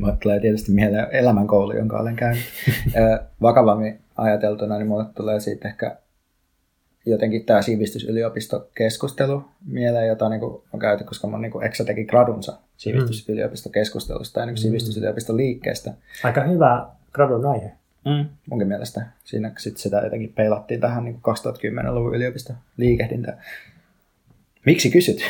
[0.00, 2.42] Mulle tulee tietysti mieleen elämänkoulu, jonka olen käynyt.
[3.42, 5.96] Vakavammin ajateltuna, niin mulle tulee siitä ehkä
[7.06, 12.58] jotenkin tämä sivistysyliopistokeskustelu mieleen, jota niin kuin on käyty, koska mun niin Eksa teki gradunsa
[12.76, 15.94] sivistysyliopistokeskustelusta ja niin sivistysyliopiston liikkeestä.
[16.24, 17.72] Aika hyvä gradun aihe.
[18.06, 18.28] Mm.
[18.50, 19.06] Munkin mielestä.
[19.24, 23.38] Siinä sit sitä jotenkin peilattiin tähän niin 2010-luvun yliopiston liikehdintään.
[24.66, 25.18] Miksi kysyt?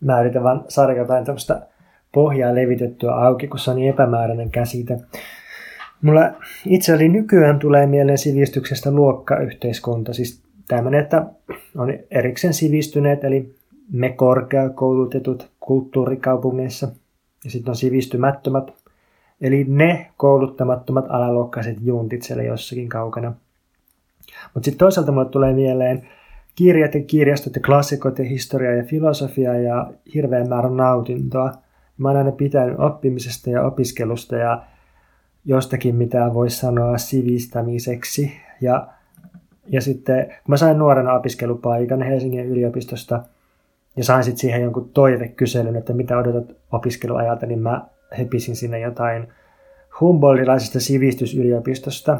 [0.00, 1.66] Mä yritän vaan saada jotain tämmöistä
[2.12, 5.00] pohjaa levitettyä auki, kun se on niin epämääräinen käsite.
[6.02, 6.32] Mulla
[6.66, 11.26] itselleni nykyään tulee mieleen sivistyksestä luokkayhteiskunta, siis tämmöinen, että
[11.76, 13.54] on erikseen sivistyneet, eli
[13.92, 16.88] me korkeakoulutetut kulttuurikaupungeissa,
[17.44, 18.72] ja sitten on sivistymättömät,
[19.40, 23.32] eli ne kouluttamattomat alaluokkaiset juntit siellä jossakin kaukana.
[24.54, 26.08] Mutta sitten toisaalta mulle tulee mieleen
[26.54, 31.52] kirjat ja kirjastot ja klassikot ja historia ja filosofia ja hirveän määrä nautintoa.
[31.98, 34.62] Mä oon aina pitänyt oppimisesta ja opiskelusta ja
[35.44, 38.32] jostakin, mitä voisi sanoa sivistämiseksi.
[38.60, 38.88] Ja,
[39.66, 43.22] ja sitten kun mä sain nuorena opiskelupaikan Helsingin yliopistosta
[43.96, 47.86] ja sain sitten siihen jonkun toivekyselyn, että mitä odotat opiskeluajalta, niin mä
[48.18, 49.28] hepisin sinne jotain
[50.00, 52.18] Humboldtilaisesta sivistysyliopistosta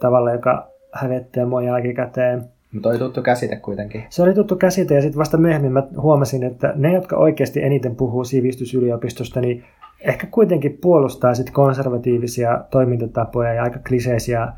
[0.00, 2.44] tavalla, joka hävettää mua jälkikäteen.
[2.72, 4.04] Mutta oli tuttu käsite kuitenkin.
[4.08, 7.96] Se oli tuttu käsite ja sitten vasta myöhemmin mä huomasin, että ne, jotka oikeasti eniten
[7.96, 9.64] puhuu sivistysyliopistosta, niin
[10.00, 14.52] ehkä kuitenkin puolustaa sit konservatiivisia toimintatapoja ja aika kliseisiä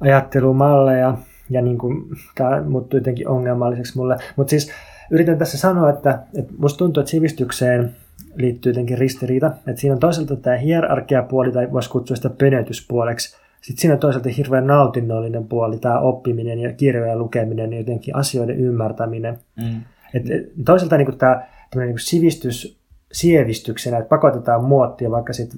[0.00, 1.16] ajattelumalleja.
[1.50, 4.16] Ja niin kuin, tämä muuttui jotenkin ongelmalliseksi mulle.
[4.36, 4.72] Mutta siis
[5.10, 7.96] yritän tässä sanoa, että, että musta tuntuu, että sivistykseen
[8.34, 9.46] liittyy jotenkin ristiriita.
[9.46, 13.36] Että siinä on toisaalta tämä hierarkiapuoli, tai voisi kutsua sitä pönötyspuoleksi.
[13.60, 18.60] Sitten siinä on toisaalta hirveän nautinnollinen puoli, tämä oppiminen ja kirjojen lukeminen ja jotenkin asioiden
[18.60, 19.38] ymmärtäminen.
[19.56, 19.80] Mm.
[20.14, 20.22] Et,
[20.64, 22.78] toisaalta niin tämä niin sivistys
[23.12, 25.50] sievistyksenä, että pakotetaan muottia vaikka sit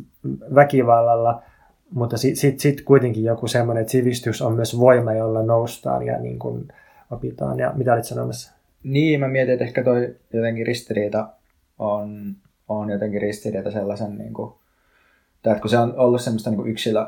[0.55, 1.43] väkivallalla,
[1.91, 6.19] mutta sitten sit, sit kuitenkin joku semmoinen, että sivistys on myös voima, jolla noustaan ja
[6.19, 6.69] niin kuin
[7.11, 7.59] opitaan.
[7.59, 8.57] Ja mitä olit sanomassa?
[8.83, 11.29] Niin, mä mietin, että ehkä toi jotenkin ristiriita
[11.79, 12.37] on,
[12.69, 14.53] on jotenkin ristiriita sellaisen, niin kuin,
[15.37, 17.07] että kun se on ollut semmoista niin kuin yksilö,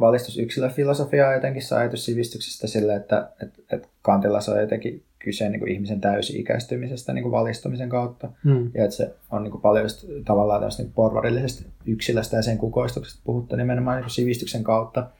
[0.00, 5.60] valistusyksilöfilosofiaa jotenkin se ajatus sivistyksestä sille, että että että Kantilla se on jotenkin kyse niin
[5.60, 8.30] kuin ihmisen täysi-ikäistymisestä niin kuin valistumisen kautta.
[8.44, 8.70] Mm.
[8.74, 12.58] Ja että se on niin kuin paljon just, tavallaan tämmöistä niin porvarillisesta yksilöstä ja sen
[12.58, 15.10] kukoistuksesta puhuttu nimenomaan niin kuin sivistyksen kautta.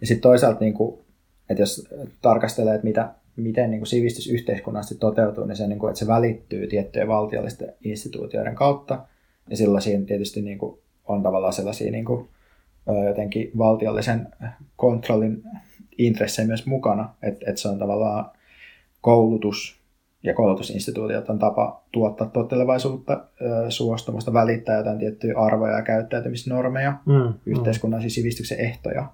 [0.00, 1.00] Ja sitten toisaalta, niin kuin,
[1.48, 1.88] että jos
[2.22, 6.06] tarkastelee, että mitä, miten niin kuin sivistys yhteiskunnallisesti toteutuu, niin se, niin kuin, että se
[6.06, 9.06] välittyy tiettyjen valtiollisten instituutioiden kautta.
[9.50, 12.28] Ja silloin siinä tietysti niin kuin, on tavallaan sellaisia niin kuin,
[13.06, 14.28] jotenkin valtiollisen
[14.76, 15.42] kontrollin
[15.98, 18.30] intressejä myös mukana, että, että se on tavallaan
[19.00, 19.80] koulutus
[20.22, 23.24] ja koulutusinstituutiot on tapa tuottaa tottelevaisuutta,
[23.68, 27.34] suostumusta, välittää jotain tiettyjä arvoja ja käyttäytymisnormeja, mm, mm.
[27.46, 29.06] yhteiskunnallisia sivistyksen ehtoja.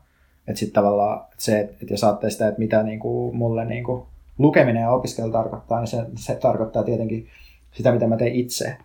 [0.49, 4.07] Että sitten tavallaan se, että jos ajattelee sitä, että mitä niinku mulle niinku
[4.38, 7.26] lukeminen ja opiskelu tarkoittaa, niin se, se tarkoittaa tietenkin
[7.72, 8.76] sitä, mitä mä teen itse,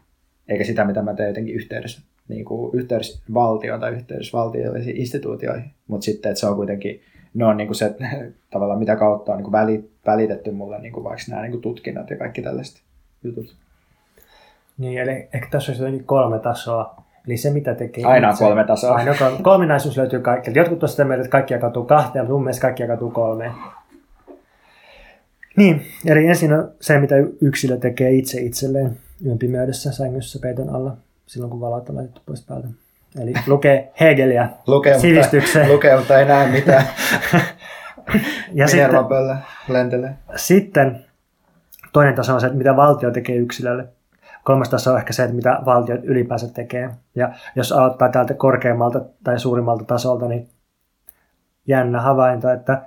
[0.48, 5.72] eikä sitä, mitä mä teen jotenkin yhteydessä, niinku yhteydessä valtioon tai yhteydessä valtiollisiin instituutioihin.
[5.88, 7.02] Mutta sitten, että se on kuitenkin
[7.34, 7.96] ne on niin se
[8.54, 12.18] tavallaan mitä kautta on niin kuin välitetty mulle niin vaikka nämä niin kuin tutkinnot ja
[12.18, 12.82] kaikki tällaiset
[13.24, 13.56] jutut.
[14.78, 17.04] Niin, eli ehkä tässä olisi jotenkin kolme tasoa.
[17.28, 18.96] Eli se, mitä tekee Aina on kolme tasoa.
[18.96, 20.52] Aina kolminaisuus löytyy kaikki.
[20.56, 23.52] Jotkut on sitä mieltä, että kaikki jakautuu kahteen, mutta mun mielestä kaikki jakautuu kolmeen.
[25.58, 30.98] Niin, eli ensin on se, mitä yksilö tekee itse itselleen yön pimeydessä sängyssä peiton alla,
[31.26, 32.68] silloin kun valot on laitettu pois päältä.
[33.22, 35.66] Eli lukee Hegeliä lukee, sivistykseen.
[35.66, 36.86] Mutta, lukee, mutta ei näe mitään.
[38.54, 38.90] ja sitten,
[39.68, 40.14] lentelee.
[40.36, 41.06] Sitten
[41.94, 43.88] toinen taso on se, että mitä valtio tekee yksilölle.
[44.44, 46.90] Kolmas taso on ehkä se, että mitä valtio ylipäänsä tekee.
[47.16, 50.50] Ja jos aloittaa täältä korkeammalta tai suurimmalta tasolta, niin
[51.68, 52.82] jännä havainto, että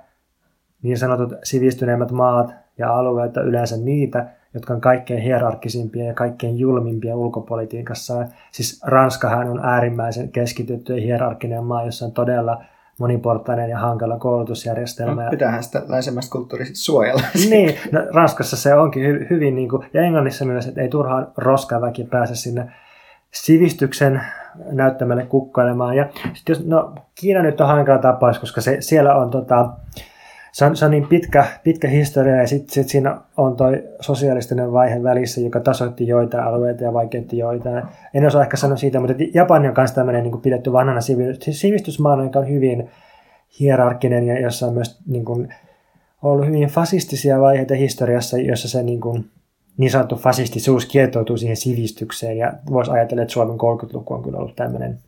[0.81, 7.15] niin sanotut sivistyneemmät maat ja alueet yleensä niitä, jotka on kaikkein hierarkkisimpia ja kaikkein julmimpia
[7.15, 8.25] ulkopolitiikassa.
[8.51, 12.63] Siis Ranskahan on äärimmäisen keskitytty ja hierarkkinen maa, jossa on todella
[12.99, 15.23] moniportainen ja hankala koulutusjärjestelmä.
[15.23, 17.21] No, pitäähän sitä länsimäistä kulttuurista suojella.
[17.49, 21.27] niin, no, Ranskassa se onkin hy- hyvin, niin kuin, ja Englannissa myös, että ei turhaan
[21.37, 22.71] roskaväki pääse sinne
[23.31, 24.21] sivistyksen
[24.71, 25.95] näyttämälle kukkoilemaan.
[25.95, 29.69] Ja sit jos, no, Kiina nyt on hankala tapaus, koska se, siellä on tota,
[30.55, 33.67] se on, se on niin pitkä, pitkä historia ja sitten sit siinä on tuo
[33.99, 37.83] sosiaalistinen vaihe välissä, joka tasoitti joitain alueita ja vaikeutti joitain.
[38.13, 40.99] En osaa ehkä sanoa siitä, mutta Japani on myös tämmöinen niin pidetty vanhana
[41.51, 42.89] sivistysmaana, joka on hyvin
[43.59, 45.53] hierarkkinen ja jossa on myös niin kuin,
[46.23, 49.25] ollut hyvin fasistisia vaiheita historiassa, jossa se niin, kuin,
[49.77, 54.55] niin sanottu fasistisuus kietoutuu siihen sivistykseen ja voisi ajatella, että Suomen 30-luku on kyllä ollut
[54.55, 54.99] tämmöinen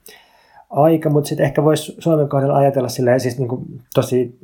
[0.70, 4.40] aika, mutta sitten ehkä voisi Suomen kohdalla ajatella sillä siis niin kuin tosi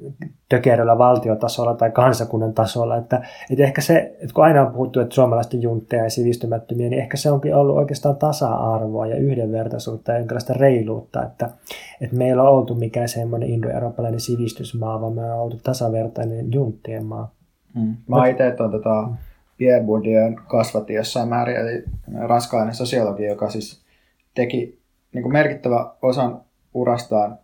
[0.50, 5.16] tökeröllä valtiotasolla tai kansakunnan tasolla, että, että ehkä se, että kun aina on puhuttu, että
[5.16, 10.54] suomalaisten juntteja ja sivistymättömiä, niin ehkä se onkin ollut oikeastaan tasa-arvoa ja yhdenvertaisuutta ja jonkinlaista
[10.54, 11.50] reiluutta, että,
[12.02, 17.32] että meillä on oltu mikään semmoinen indo-eurooppalainen sivistysmaa, vaan me on oltu tasavertainen junttien maa.
[17.80, 17.96] Hmm.
[18.08, 19.10] Mä itse on tota
[19.58, 21.84] Pierre Bourdieu kasvatti jossain määrin, eli
[22.28, 23.82] ranskalainen sosiologi, joka siis
[24.36, 24.83] teki
[25.14, 26.42] niin kuin merkittävä osan
[26.74, 27.40] urastaan,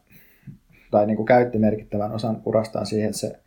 [0.91, 3.39] tai niin kuin käytti merkittävän osan urastaan siihen, että se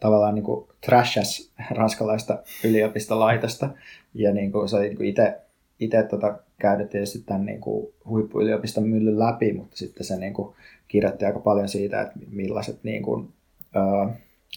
[0.00, 3.70] tavallaan niin kuin trashas ranskalaista yliopistolaitosta.
[4.14, 5.40] Ja niin kuin se niin itse,
[5.80, 10.54] itse tota, käydä tietysti tämän niin kuin huippuyliopiston myllyn läpi, mutta sitten se niin kuin
[10.88, 13.28] kirjoitti aika paljon siitä, että millaiset niin kuin,
[13.76, 14.12] ö,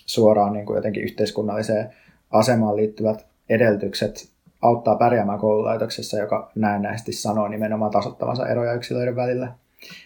[0.06, 1.90] suoraan niin kuin jotenkin yhteiskunnalliseen
[2.32, 4.35] asemaan liittyvät edellytykset
[4.68, 9.54] auttaa pärjäämään koululaitoksessa, joka näennäisesti sanoo nimenomaan tasottavansa eroja yksilöiden välillä.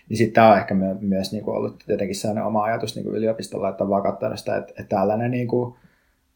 [0.09, 3.03] Niin sitten tämä on ehkä my- myös niin kuin ollut jotenkin sellainen oma ajatus niin
[3.03, 5.75] kuin yliopistolla, että on vakattanut sitä, että, että tällainen niin kuin,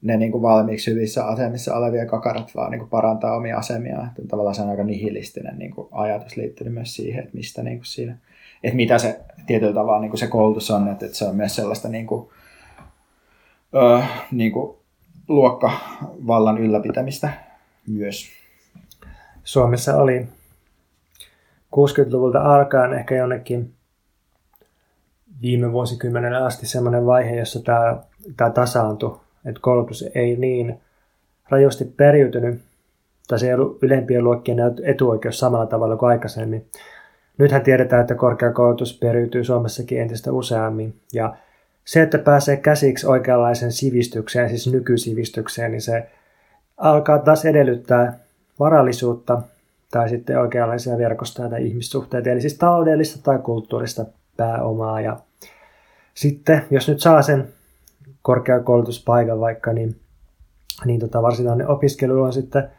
[0.01, 4.07] ne niin kuin valmiiksi hyvissä asemissa olevia kakarat vaan niin kuin parantaa omia asemia.
[4.07, 7.77] Että tavallaan se on aika nihilistinen niin kuin ajatus liittynyt myös siihen, että mistä niin
[7.77, 8.17] kuin siinä,
[8.63, 11.55] että mitä se tietyllä tavalla niin kuin se koulutus on, että, että se on myös
[11.55, 12.29] sellaista niin kuin,
[13.75, 13.99] öö,
[14.31, 14.77] niin kuin
[15.27, 17.29] luokkavallan ylläpitämistä
[17.87, 18.29] myös.
[19.43, 20.27] Suomessa oli
[21.75, 23.73] 60-luvulta alkaen ehkä jonnekin
[25.41, 27.97] viime vuosikymmenellä asti semmoinen vaihe, jossa tämä,
[28.37, 30.81] tämä tasaantui, että koulutus ei niin
[31.49, 32.61] rajusti periytynyt,
[33.27, 36.65] tai se ei ollut ylempien luokkien etuoikeus samalla tavalla kuin aikaisemmin.
[37.37, 41.35] Nythän tiedetään, että korkeakoulutus periytyy Suomessakin entistä useammin, ja
[41.85, 46.09] se, että pääsee käsiksi oikeanlaisen sivistykseen, siis nykysivistykseen, niin se
[46.83, 48.19] alkaa taas edellyttää
[48.59, 49.41] varallisuutta
[49.91, 54.05] tai sitten oikeanlaisia verkostoja tai ihmissuhteita, eli siis taloudellista tai kulttuurista
[54.37, 55.01] pääomaa.
[55.01, 55.17] Ja
[56.13, 57.47] sitten, jos nyt saa sen
[58.21, 59.95] korkeakoulutuspaikan vaikka, niin,
[60.85, 62.69] niin tota, varsinainen opiskelu on sitten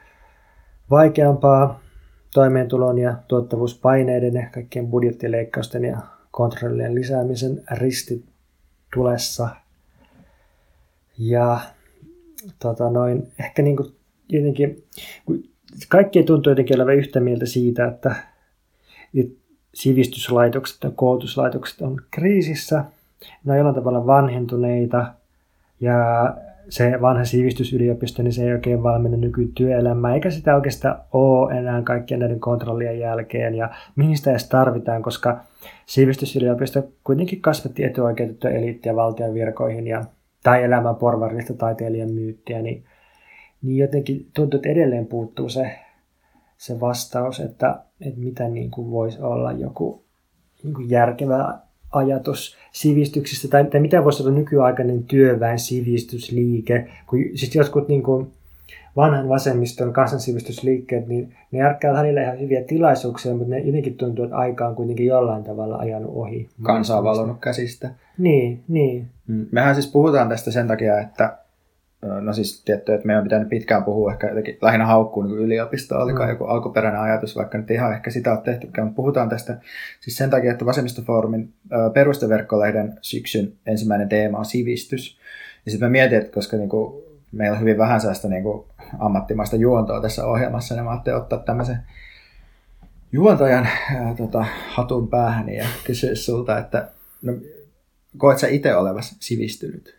[0.90, 1.80] vaikeampaa
[2.34, 5.98] toimeentulon ja tuottavuuspaineiden ja kaikkien budjettileikkausten ja
[6.30, 9.48] kontrollien lisäämisen ristitulessa.
[11.18, 11.61] Ja
[12.59, 13.92] tota noin, ehkä niin kuin
[14.28, 14.84] jotenkin,
[15.88, 18.14] kaikki tuntuu jotenkin olevan yhtä mieltä siitä, että,
[19.74, 22.84] sivistyslaitokset ja koulutuslaitokset on kriisissä,
[23.45, 25.07] ne on jollain tavalla vanhentuneita
[25.80, 25.97] ja
[26.68, 32.20] se vanha sivistysyliopisto, niin se ei oikein valmenna nykytyöelämää, eikä sitä oikeastaan ole enää kaikkien
[32.20, 35.40] näiden kontrollien jälkeen, ja mihin sitä edes tarvitaan, koska
[35.86, 40.05] sivistysyliopisto kuitenkin kasvatti etuoikeutettuja eliittiä valtion virkoihin, ja
[40.45, 42.84] tai elämän porvarillista taiteilijan myyttiä, niin,
[43.62, 45.78] niin jotenkin tuntuu, että edelleen puuttuu se,
[46.57, 50.05] se vastaus, että, että mitä niin kuin voisi olla joku
[50.62, 51.59] niin kuin järkevä
[51.92, 58.32] ajatus sivistyksistä, tai, tai mitä voisi olla nykyaikainen työväen sivistysliike, kun siis jotkut niin kuin,
[58.97, 64.36] vanhan vasemmiston kansansivistysliikkeet, niin ne järkkää välillä ihan hyviä tilaisuuksia, mutta ne jotenkin tuntuu, että
[64.36, 66.49] aika on kuitenkin jollain tavalla ajanut ohi.
[66.62, 67.90] Kansa on valonnut käsistä.
[68.19, 69.09] Niin, niin.
[69.27, 69.47] Mm.
[69.53, 71.39] Mehän siis puhutaan tästä sen takia, että
[72.21, 76.03] no siis tietty, että meidän on pitänyt pitkään puhua ehkä jotenkin lähinnä haukkuun niin yliopistoa,
[76.03, 76.29] oli mm.
[76.29, 79.59] joku alkuperäinen ajatus, vaikka nyt ihan ehkä sitä on tehtykään, mutta puhutaan tästä
[80.01, 81.53] siis sen takia, että Vasemmistofoorumin
[81.95, 85.19] perusteverkkolehden syksyn ensimmäinen teema on sivistys.
[85.65, 88.65] Ja sitten mä mietin, että koska niin kuin, meillä on hyvin vähän sellaista niin kuin,
[88.99, 91.79] ammattimaista juontoa tässä ohjelmassa, niin mä ajattelin ottaa tämmöisen
[93.12, 96.89] juontajan ää, tota, hatun päähän ja kysyä sulta, että
[97.23, 97.33] no,
[98.19, 99.97] koet sä itse olevasi sivistynyt?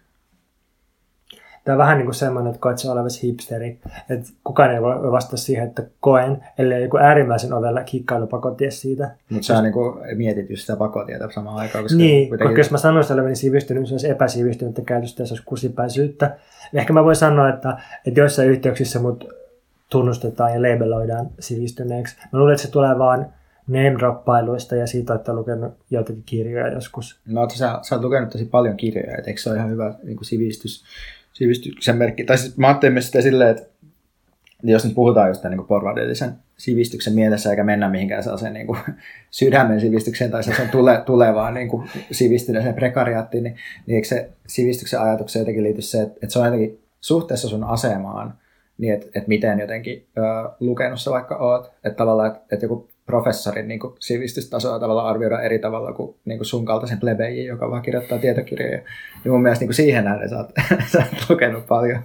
[1.66, 3.80] Tämä on vähän niin kuin semmoinen, että koet sä olevasi hipsteri.
[4.10, 9.12] Että kukaan ei voi vastata siihen, että koen, ellei joku äärimmäisen ovella kikkailupakotie siitä.
[9.30, 11.84] Mutta sä niin kuin mietit just sitä pakotietä samaan aikaan.
[11.84, 12.48] Koska niin, kuitenkin...
[12.48, 16.38] koska jos mä sanoisin olevani sivistynyt, niin se olisi epäsivistynyt käytöstä ja se olisi kusipäisyyttä.
[16.74, 19.30] Ehkä mä voin sanoa, että, että joissain yhteyksissä mut
[19.90, 22.16] tunnustetaan ja labeloidaan sivistyneeksi.
[22.34, 23.26] Mä luulen, että se tulee vaan
[23.68, 27.20] name-droppailuista ja siitä, että lukenut joitakin kirjoja joskus.
[27.26, 30.18] No, sä, sä oot lukenut tosi paljon kirjoja, et eikö se ole ihan hyvä niin
[30.18, 30.84] kuin sivistys,
[31.34, 32.24] sivistyksen merkki?
[32.24, 33.68] Tai siis mä ajattelin myös sitä silleen, että
[34.64, 38.80] jos nyt puhutaan just niin porvarillisen sivistyksen mielessä, eikä mennä mihinkään sellaiseen niin kuin,
[39.32, 43.56] sydämen sivistykseen tai sellaiseen tule, tulevaan niin kuin, sivistyneeseen prekariaattiin, niin,
[43.86, 47.64] niin eikö se sivistyksen ajatukseen jotenkin liity se, että, että se on jotenkin suhteessa sun
[47.64, 48.34] asemaan,
[48.78, 50.22] niin että, että miten jotenkin ö,
[50.60, 55.42] lukenut sä vaikka oot, että tavallaan, että, että joku professorin niin kuin, sivistystasoa tavallaan arvioida
[55.42, 58.82] eri tavalla kuin, niin kuin sun kaltaisen plebejin, joka vaan kirjoittaa tietokirjoja.
[59.26, 60.52] Ja mun mielestä niin kuin siihen nähden sä oot,
[60.92, 62.00] sä oot lukenut paljon.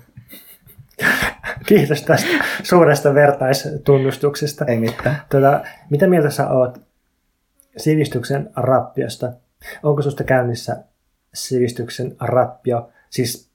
[1.66, 2.28] Kiitos tästä
[2.62, 4.64] suuresta vertaistunnustuksesta.
[4.64, 5.16] Ei mitään.
[5.30, 6.80] Tota, mitä mieltä sä oot
[7.76, 9.32] sivistyksen rappiosta?
[9.82, 10.76] Onko susta käynnissä
[11.34, 12.90] sivistyksen rappio?
[13.10, 13.49] Siis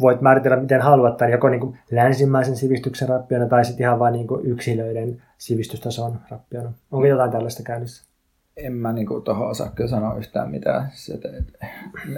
[0.00, 4.12] voit määritellä miten haluat, tai joko niin kuin länsimaisen sivistyksen rappiona tai sitten ihan vain
[4.12, 6.72] niin kuin yksilöiden sivistystason rappiona.
[6.90, 8.08] Onko jotain tällaista käynnissä?
[8.56, 10.90] En mä niinku tuohon osaa kyllä sanoa yhtään mitään.
[11.14, 11.22] Et,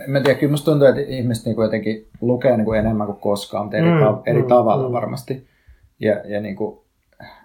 [0.07, 3.77] mä tiedän, kyllä musta tuntuu, että ihmiset niinku jotenkin lukee niinku enemmän kuin koskaan, mutta
[3.77, 4.93] eri, mm, ta- eri mm, tavalla mm.
[4.93, 5.47] varmasti.
[6.01, 6.85] Ja, ja niinku,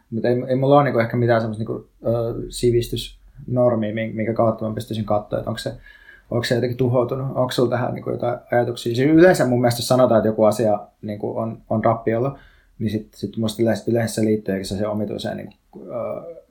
[0.10, 4.76] mutta ei, ei mulla ole niinku ehkä mitään semmoista niinku, uh, sivistysnormia, minkä kautta mä
[4.76, 5.74] pystyisin katsoa, että onko se,
[6.32, 8.96] onko se jotenkin tuhoutunut, onko sulla tähän niinku jotain ajatuksia.
[8.96, 12.40] Siis yleensä mun mielestä sanotaan, että joku asia niinku on, on rappiolla,
[12.80, 15.88] niin sitten sit musta yleensä, yleensä se liittyy se omituiseen niinku, uh,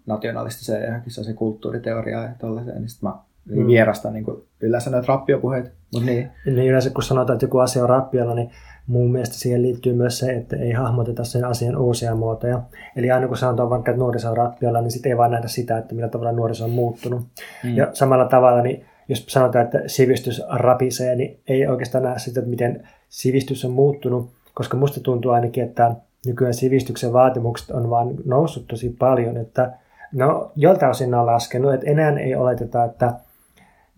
[0.07, 3.66] nationalistiseen ja johonkin se kulttuuriteoriaan ja tollaiseen, niin sitten mä mm.
[3.66, 5.70] vierastan niin kuin yleensä näitä rappiopuheita.
[5.95, 6.31] Mut niin.
[6.47, 8.51] niin yleensä kun sanotaan, että joku asia on rappiolla, niin
[8.87, 12.62] mun mielestä siihen liittyy myös se, että ei hahmoteta sen asian uusia muotoja.
[12.97, 15.79] Eli aina kun sanotaan vaikka, että nuoriso on rappiolla, niin sitten ei vaan nähdä sitä,
[15.79, 17.27] että millä tavalla nuoriso on muuttunut.
[17.64, 17.77] Mm.
[17.77, 22.50] Ja samalla tavalla, niin jos sanotaan, että sivistys rapisee, niin ei oikeastaan näe sitä, että
[22.50, 25.96] miten sivistys on muuttunut, koska musta tuntuu ainakin, että
[26.26, 29.72] nykyään sivistyksen vaatimukset on vaan noussut tosi paljon, että
[30.14, 33.12] No, joltain osin on laskenut, että enää ei oleteta, että,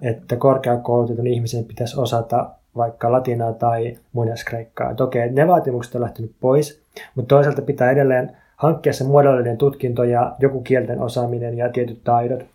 [0.02, 4.94] että korkeakoulutetun ihmisen pitäisi osata vaikka latinaa tai muinaiskreikkaa.
[5.00, 6.82] okei, ne vaatimukset on lähtenyt pois,
[7.14, 12.46] mutta toisaalta pitää edelleen hankkia se muodollinen tutkinto ja joku kielten osaaminen ja tietyt taidot.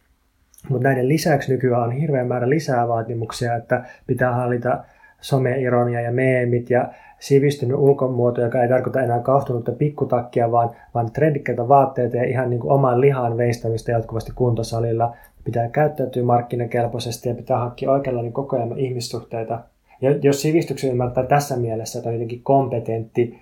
[0.69, 4.83] Mutta näiden lisäksi nykyään on hirveän määrä lisää vaatimuksia, että pitää hallita
[5.21, 6.89] someironia ja meemit ja
[7.19, 12.59] sivistynyt ulkomuoto, joka ei tarkoita enää kahtunutta pikkutakkia, vaan, vaan trendikkäitä vaatteita ja ihan niin
[12.59, 15.15] kuin oman lihan veistämistä jatkuvasti kuntosalilla.
[15.43, 19.59] Pitää käyttäytyä markkinakelpoisesti ja pitää hankkia oikeanlainen koko ajan ihmissuhteita.
[20.01, 23.39] Ja jos sivistyksen ymmärtää tässä mielessä, että on jotenkin kompetentti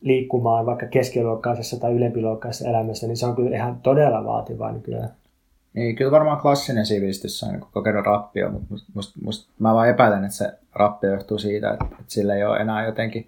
[0.00, 5.10] liikkumaan vaikka keskiluokkaisessa tai ylempiluokkaisessa elämässä, niin se on kyllä ihan todella vaativaa nykyään.
[5.74, 9.88] Niin, kyllä varmaan klassinen sivistys on niin kokenut rappio, mutta must, must, must, mä vaan
[9.88, 13.26] epäilen, että se rappio johtuu siitä, että, että sillä ei ole enää jotenkin,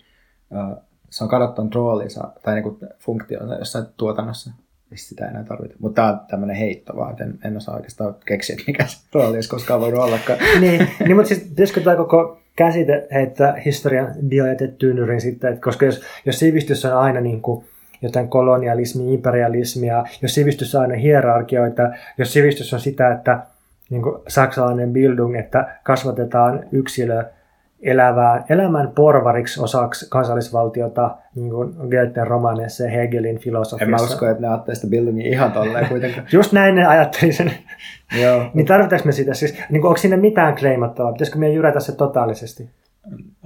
[0.51, 4.51] uh, se on kadottanut roolinsa tai niin funktionsa jossain tuotannossa,
[4.95, 5.75] sitä ei enää tarvita.
[5.79, 9.37] Mutta tämä on tämmöinen heitto vaan, että en, en osaa oikeastaan keksiä, mikä se rooli
[9.37, 10.39] olisi koskaan voinut ollakaan.
[10.61, 16.03] niin, niin, mutta siis pitäisikö tämä koko käsite heittää historian biojätetyynyrin sitten, että koska jos,
[16.27, 17.65] jos sivistys on aina niin kuin
[18.03, 21.83] jotain kolonialismia, imperialismia, jos sivistys on aina hierarkioita,
[22.19, 23.39] jos sivistys on sitä, että
[23.91, 27.25] niin kuin saksalainen Bildung, että kasvatetaan yksilö
[27.83, 33.85] elävään, elämän porvariksi osaksi kansallisvaltiota, niin kuin Goethen romaneissa ja Hegelin filosofiassa.
[33.85, 36.27] En mä usko, että ne ajattelee sitä Bildungin ihan tolleen kuitenkaan.
[36.33, 37.53] Just näin ne ajatteli sen.
[38.23, 38.51] Joo.
[38.55, 39.35] niin tarvitaanko me sitä?
[39.35, 41.13] Siis, niin kuin, onko siinä mitään kleimattavaa?
[41.13, 42.71] Pitäisikö meidän jyrätä se totaalisesti?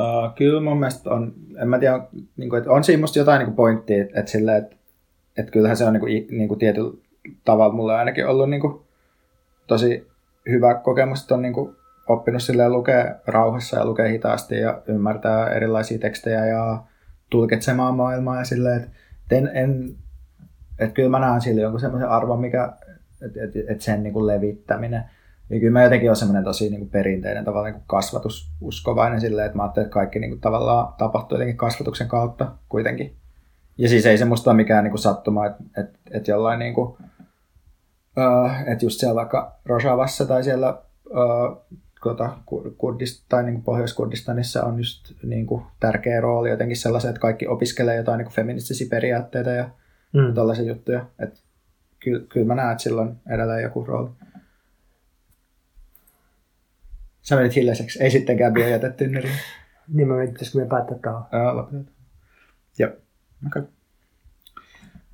[0.00, 2.00] Uh, kyllä mun mielestä on, en mä tiedä,
[2.36, 4.76] niin kuin, että on siinä musta jotain niin pointtia, että, että, sille, että,
[5.38, 6.92] että kyllähän se on niin kuin, niin kuin tietyllä
[7.44, 8.80] tavalla mulle ainakin ollut niin kuin,
[9.66, 10.06] tosi
[10.48, 11.76] hyvä kokemus, että on niin kuin,
[12.08, 16.82] oppinut silleen lukea rauhassa ja lukea hitaasti ja ymmärtää erilaisia tekstejä ja
[17.30, 19.96] tulkitsemaan maailmaa ja silleen, että en, en
[20.78, 22.72] että kyllä mä näen sille jonkun semmoisen arvon, mikä,
[23.22, 25.04] että et, et sen niin kuin levittäminen
[25.50, 29.46] ja kyllä mä jotenkin olen semmoinen tosi niin kuin perinteinen tavallaan niin kuin kasvatususkovainen silleen,
[29.46, 33.16] että mä ajattelen, että kaikki niin kuin tavallaan tapahtuu jotenkin kasvatuksen kautta kuitenkin.
[33.78, 36.74] Ja siis ei se musta ole mikään niin kuin sattuma, että, että, että jollain niin
[36.74, 36.88] kuin,
[38.16, 42.38] uh, että just siellä vaikka Rojavassa tai siellä uh, tuota,
[42.78, 47.96] Kurdist, tai niin Pohjois-Kurdistanissa on just niin kuin, tärkeä rooli jotenkin sellaisen, että kaikki opiskelee
[47.96, 49.70] jotain niin kuin feministisiä periaatteita ja
[50.12, 50.34] mm.
[50.34, 51.06] tällaisia juttuja.
[51.18, 51.40] Että
[52.00, 54.10] kyllä, kyllä mä näen, että sillä on edelleen joku rooli.
[57.28, 58.02] Sä menit hiljaiseksi.
[58.02, 59.34] Ei sittenkään vielä jätetty tynnyriin.
[59.92, 61.22] Niin mä menin, pitäisikö me päättää tähän?
[61.32, 61.96] Joo, lopetetaan.
[62.78, 63.02] Joo, okei.
[63.46, 63.62] Okay.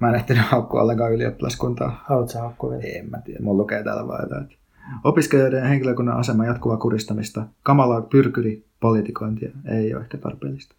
[0.01, 2.05] Mä en ehtinyt haukkua ollenkaan ylioppilaskuntaa.
[2.05, 2.99] Haluatko haukkua vielä?
[2.99, 4.59] En mä tiedä, mulla lukee täällä vaan jotain.
[5.05, 10.75] Opiskelijoiden ja henkilökunnan asema jatkuvaa kuristamista, kamalaa pyrkyri, politikointia ei ole ehkä tarpeellista.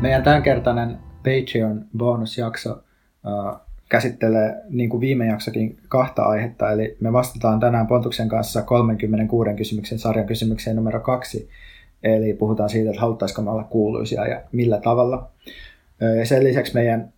[0.00, 6.72] Meidän tämänkertainen Patreon-bonusjakso uh, käsittelee, niin kuin viime jaksokin, kahta aihetta.
[6.72, 11.48] Eli me vastataan tänään Pontuksen kanssa 36 kysymyksen sarjan kysymykseen numero kaksi.
[12.02, 15.30] Eli puhutaan siitä, että haluttaisiko me olla kuuluisia ja millä tavalla.
[16.18, 17.12] Ja sen lisäksi meidän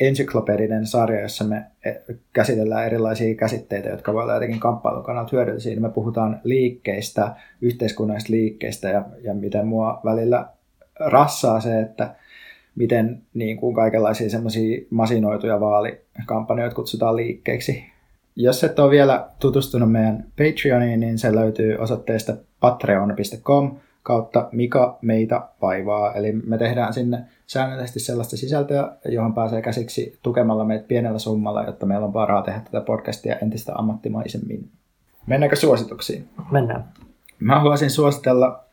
[0.00, 1.92] encyklopedinen sarja, jossa me e,
[2.32, 5.80] käsitellään erilaisia käsitteitä, jotka voi olla jotenkin kamppailun kannalta hyödyllisiä.
[5.80, 10.46] Me puhutaan liikkeistä, yhteiskunnallisista liikkeistä ja, ja miten mua välillä
[11.00, 12.14] rassaa se, että
[12.74, 17.84] miten niin kuin kaikenlaisia semmoisia masinoituja vaalikampanjoita kutsutaan liikkeiksi.
[18.36, 25.42] Jos et ole vielä tutustunut meidän Patreoniin, niin se löytyy osoitteesta patreon.com kautta Mika meitä
[25.62, 26.14] vaivaa.
[26.14, 31.86] Eli me tehdään sinne säännöllisesti sellaista sisältöä, johon pääsee käsiksi tukemalla meitä pienellä summalla, jotta
[31.86, 34.68] meillä on varaa tehdä tätä podcastia entistä ammattimaisemmin.
[35.26, 36.28] Mennäänkö suosituksiin?
[36.50, 36.84] Mennään.
[37.38, 38.63] Mä haluaisin suositella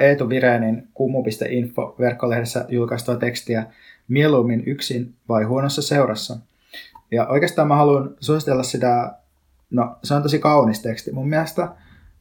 [0.00, 3.66] Eetu Vireenin kumu.info verkkolehdessä julkaistua tekstiä
[4.08, 6.36] mieluummin yksin vai huonossa seurassa.
[7.10, 9.14] Ja oikeastaan mä haluan suositella sitä,
[9.70, 11.68] no se on tosi kaunis teksti mun mielestä,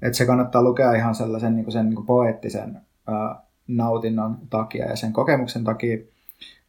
[0.02, 3.36] että se kannattaa lukea ihan sellaisen niin sen niin poeettisen ää,
[3.68, 5.98] nautinnon takia ja sen kokemuksen takia.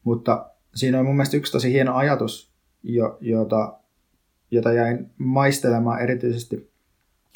[0.05, 2.51] Mutta siinä on mun mielestä yksi tosi hieno ajatus,
[2.83, 3.75] jo, jota,
[4.51, 6.71] jota jäin maistelemaan erityisesti,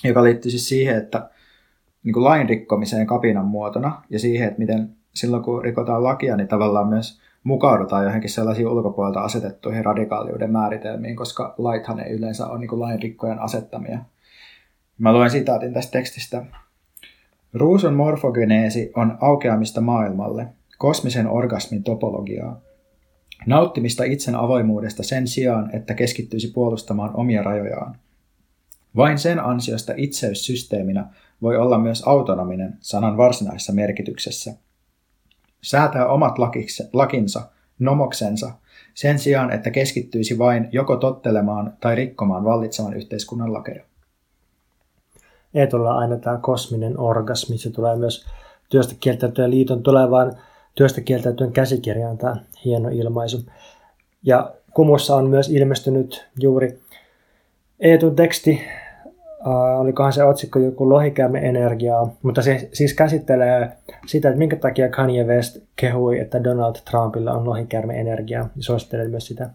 [0.04, 1.30] joka liittyy siis siihen, että
[2.04, 6.48] niin kuin lain rikkomiseen kapinan muotona ja siihen, että miten silloin kun rikotaan lakia, niin
[6.48, 12.68] tavallaan myös mukaudutaan johonkin sellaisiin ulkopuolelta asetettuihin radikaaliuden määritelmiin, koska laithan ei yleensä ole niin
[12.68, 13.98] kuin lain rikkojen asettamia.
[14.98, 16.46] Mä luen sitaatin tästä tekstistä.
[17.54, 20.46] Ruusun morfogeneesi on aukeamista maailmalle,
[20.78, 22.60] kosmisen orgasmin topologiaa.
[23.46, 27.96] Nauttimista itsen avoimuudesta sen sijaan, että keskittyisi puolustamaan omia rajojaan.
[28.96, 31.06] Vain sen ansiosta itseyssysteeminä
[31.42, 34.54] voi olla myös autonominen sanan varsinaisessa merkityksessä.
[35.62, 38.52] Säätää omat lakikse, lakinsa, nomoksensa,
[38.94, 43.84] sen sijaan, että keskittyisi vain joko tottelemaan tai rikkomaan vallitsevan yhteiskunnan lakeja.
[45.54, 48.26] Eetulla aina tämä kosminen orgasmi, se tulee myös
[48.68, 50.32] työstä kieltäytyön liiton tulevaan
[50.74, 53.44] työstä kieltäytyön käsikirjaan tämä hieno ilmaisu.
[54.22, 56.80] Ja Kumussa on myös ilmestynyt juuri
[57.80, 58.60] Eetun teksti
[59.46, 63.72] uh, olikohan se otsikko joku lohikäämme energiaa, mutta se siis käsittelee
[64.06, 68.48] sitä, että minkä takia Kanye West kehui, että Donald Trumpilla on lohikärme energiaa.
[68.58, 69.50] Suosittelen myös sitä.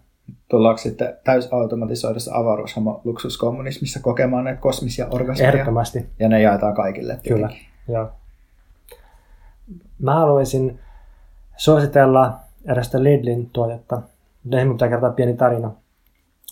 [0.49, 5.51] Tullaanko sitten täysautomatisoidussa avaruushomo luksuskommunismissa kokemaan näitä kosmisia orgasmeja?
[5.51, 6.05] Ehdottomasti.
[6.19, 7.19] Ja ne jaetaan kaikille.
[7.23, 7.35] Tietenkin.
[7.35, 7.49] Kyllä,
[7.87, 8.09] joo.
[9.99, 10.79] Mä haluaisin
[11.57, 12.33] suositella
[12.65, 14.01] erästä Lidlin tuotetta.
[14.43, 15.71] Nyt pitää kertoa pieni tarina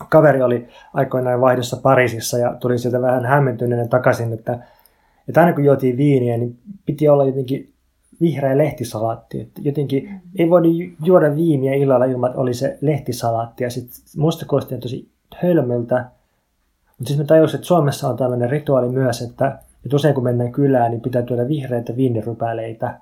[0.10, 4.60] kaveri oli aikoinaan vaihdossa Pariisissa ja tuli sieltä vähän hämmentyneenä takaisin, että,
[5.28, 7.74] että aina kun juotiin viiniä, niin piti olla jotenkin
[8.22, 9.42] vihreä lehtisalaatti.
[9.42, 10.68] Että jotenkin ei voida
[11.04, 13.64] juoda viiniä illalla ilman, että oli se lehtisalaatti.
[13.64, 16.06] Ja sitten musta kuulosti tosi hölmöltä.
[16.98, 20.52] Mutta sitten mä tajusin, että Suomessa on tämmöinen rituaali myös, että, että usein kun mennään
[20.52, 23.00] kylään, niin pitää tuoda vihreitä viinirypäleitä.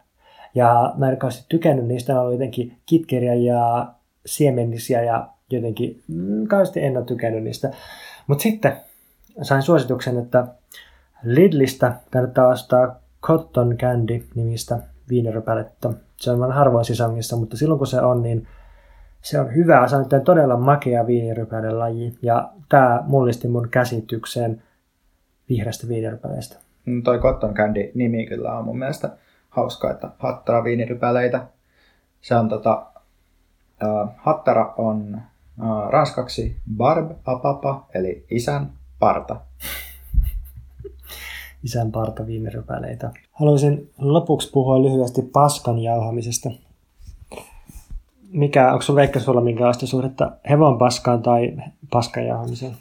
[0.55, 1.17] Ja mä en
[1.49, 3.87] tykännyt niistä, ne oli jotenkin kitkeriä ja
[4.25, 7.71] siemennisiä ja jotenkin mm, kauheasti en ole tykännyt niistä.
[8.27, 8.77] Mutta sitten
[9.41, 10.47] sain suosituksen, että
[11.23, 14.79] Lidlistä kannattaa ostaa Cotton Candy-nimistä
[15.09, 15.93] viinirypäletta.
[16.17, 18.47] Se on vain harvoin sisangissa, mutta silloin kun se on, niin
[19.21, 19.87] se on hyvä.
[19.87, 22.13] Se on todella makea viinirypäiden laji.
[22.21, 24.63] Ja tämä mullisti mun käsityksen
[25.49, 26.57] vihreästä viinirypäleistä.
[26.85, 29.09] No toi Cotton Candy nimi kyllä on mun mielestä
[29.49, 31.45] hauska, että hattara viinirypäleitä.
[32.21, 32.85] Se on tota,
[33.83, 35.21] uh, hattara on
[35.89, 39.35] ranskaksi barb apapa, eli isän parta.
[41.63, 43.11] isän parta viinirypäleitä.
[43.31, 46.49] Haluaisin lopuksi puhua lyhyesti paskan jauhamisesta.
[48.31, 51.57] Mikä, onko sun Veikka sulla minkälaista suhdetta hevon paskaan tai
[51.91, 52.75] paskan jauhamiseen?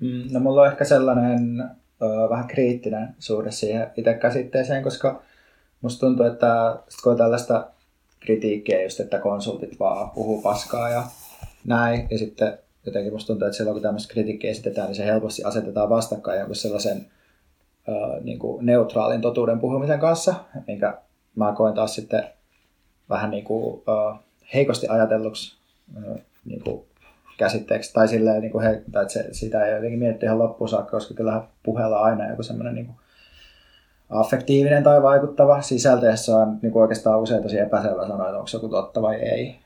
[0.00, 1.60] Mm, no mulla on ehkä sellainen
[2.02, 5.22] ö, vähän kriittinen suhde siihen itse käsitteeseen, koska
[5.80, 7.66] musta tuntuu, että kun on tällaista
[8.20, 11.02] kritiikkiä just, että konsultit vaan puhuu paskaa ja
[11.66, 12.08] näin.
[12.10, 15.88] Ja sitten jotenkin musta tuntuu, että silloin kun tämmöistä kritiikkiä esitetään, niin se helposti asetetaan
[15.88, 17.06] vastakkain jonkun sellaisen
[17.88, 20.34] ö, niin kuin neutraalin totuuden puhumisen kanssa,
[20.66, 20.98] minkä
[21.36, 22.24] mä koen taas sitten
[23.08, 24.18] vähän niin kuin, ö,
[24.54, 25.56] heikosti ajatelluksi
[25.96, 26.84] ö, niin kuin
[27.38, 30.68] käsitteeksi, tai silleen, niin kuin he, tai että se, sitä ei jotenkin miettiä ihan loppuun
[30.68, 32.90] saakka, koska kyllä puheella aina joku semmoinen niin
[34.10, 38.46] affektiivinen tai vaikuttava sisältö, jossa on niin kuin oikeastaan usein tosi epäselvä sanoa, että onko
[38.46, 39.56] se joku totta vai ei.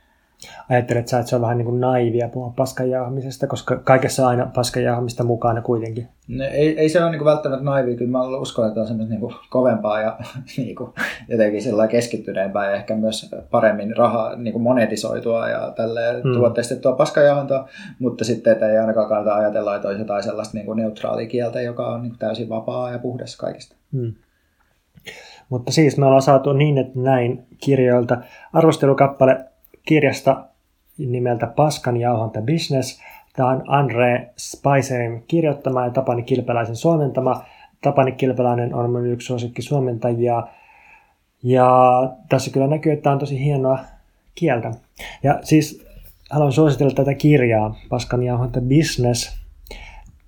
[0.71, 4.51] Ajattelet sä, että se on vähän niin kuin naivia puhua paskanjaahamisesta, koska kaikessa on aina
[4.55, 6.09] paskanjaahmista mukana kuitenkin?
[6.29, 9.35] No, ei, ei se ole niin välttämättä naivia, kyllä mä uskon, että on semmoista niin
[9.51, 10.19] kovempaa ja
[10.57, 10.91] niin kuin,
[11.29, 16.33] jotenkin sillä keskittyneempää ja ehkä myös paremmin rahaa niin kuin monetisoitua ja tälle hmm.
[16.33, 17.69] tuotteistettua paskanjauhantoa,
[17.99, 21.61] mutta sitten että ei ainakaan kannata ajatella, että olisi jotain sellaista niin kuin neutraalia kieltä,
[21.61, 23.77] joka on niin kuin täysin vapaa ja puhdas kaikista.
[23.93, 24.15] Hmm.
[25.49, 28.19] Mutta siis me ollaan saatu niin, että näin kirjoilta
[28.53, 29.45] arvostelukappale
[29.87, 30.45] kirjasta
[30.99, 33.01] nimeltä Paskan jauhonta Business.
[33.37, 37.45] Tämä on Andre Spicerin kirjoittama ja Tapani Kilpeläisen suomentama.
[37.83, 40.47] Tapani Kilpeläinen on minun yksi suosikki suomentajia.
[41.43, 41.69] Ja
[42.29, 43.79] tässä kyllä näkyy, että tämä on tosi hienoa
[44.35, 44.71] kieltä.
[45.23, 45.87] Ja siis
[46.31, 49.37] haluan suositella tätä kirjaa, Paskan jauhonta Business.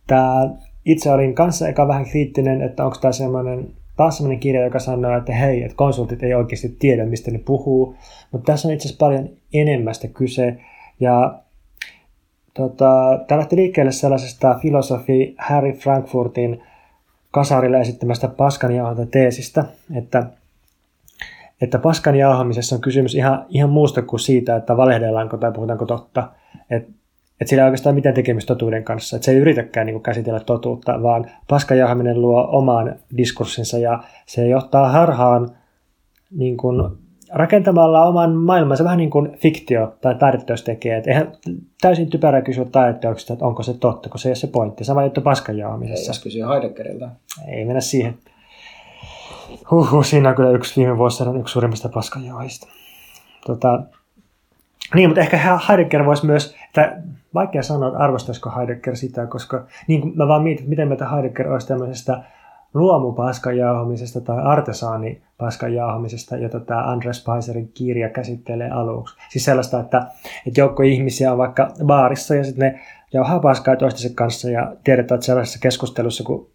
[0.07, 0.51] Tämä,
[0.85, 5.17] itse olin kanssa eka vähän kriittinen, että onko tämä semmoinen taas sellainen kirja, joka sanoo,
[5.17, 7.97] että hei, että konsultit ei oikeasti tiedä, mistä ne puhuu,
[8.33, 10.57] mutta tässä on itse asiassa paljon enemmästä kyse,
[11.01, 11.39] ja
[12.55, 16.63] tota, tämä lähti liikkeelle sellaisesta filosofi Harry Frankfurtin
[17.31, 18.71] kasarille esittämästä paskan
[19.11, 20.27] teesistä, että
[21.61, 26.29] että paskan jauhamisessa on kysymys ihan, ihan muusta kuin siitä, että valehdellaanko tai puhutaanko totta.
[26.71, 26.89] Et
[27.41, 29.17] että sillä ei oikeastaan mitään tekemistä totuuden kanssa.
[29.17, 34.49] Että se ei yritäkään niin kuin käsitellä totuutta, vaan paskajahminen luo oman diskurssinsa ja se
[34.49, 35.51] johtaa harhaan
[36.31, 36.91] niin kuin
[37.33, 40.97] rakentamalla oman maailmansa vähän niin kuin fiktio tai taideteos tekee.
[40.97, 41.33] Että eihän
[41.81, 44.85] täysin typerä kysyä taideteoksesta, että onko se totta, kun se ei ole se pointti.
[44.85, 46.13] Sama juttu paskajaamisessa.
[46.13, 47.09] Ei kysyä Heideggeriltä.
[47.49, 48.15] Ei mennä siihen.
[49.71, 52.67] Huhhuh, siinä on kyllä yksi viime vuosina yksi suurimmista paskajaahista.
[53.47, 53.83] Tota,
[54.95, 56.97] niin, mutta ehkä Heidegger voisi myös, että
[57.35, 61.69] vaikea sanoa, että arvostaisiko Heidegger sitä, koska niin mä vaan mietin, miten meitä Heidegger olisi
[61.69, 62.23] tämmöisestä
[62.75, 63.55] luomupaskan
[64.25, 69.17] tai artesaanipaskan jauhamisesta, jota tämä Andres Paiserin kirja käsittelee aluksi.
[69.29, 70.07] Siis sellaista, että,
[70.47, 72.81] että joukko ihmisiä on vaikka baarissa ja sitten ne
[73.13, 76.51] jauhaa paskaa toistensa kanssa ja tiedetään, että sellaisessa keskustelussa, kun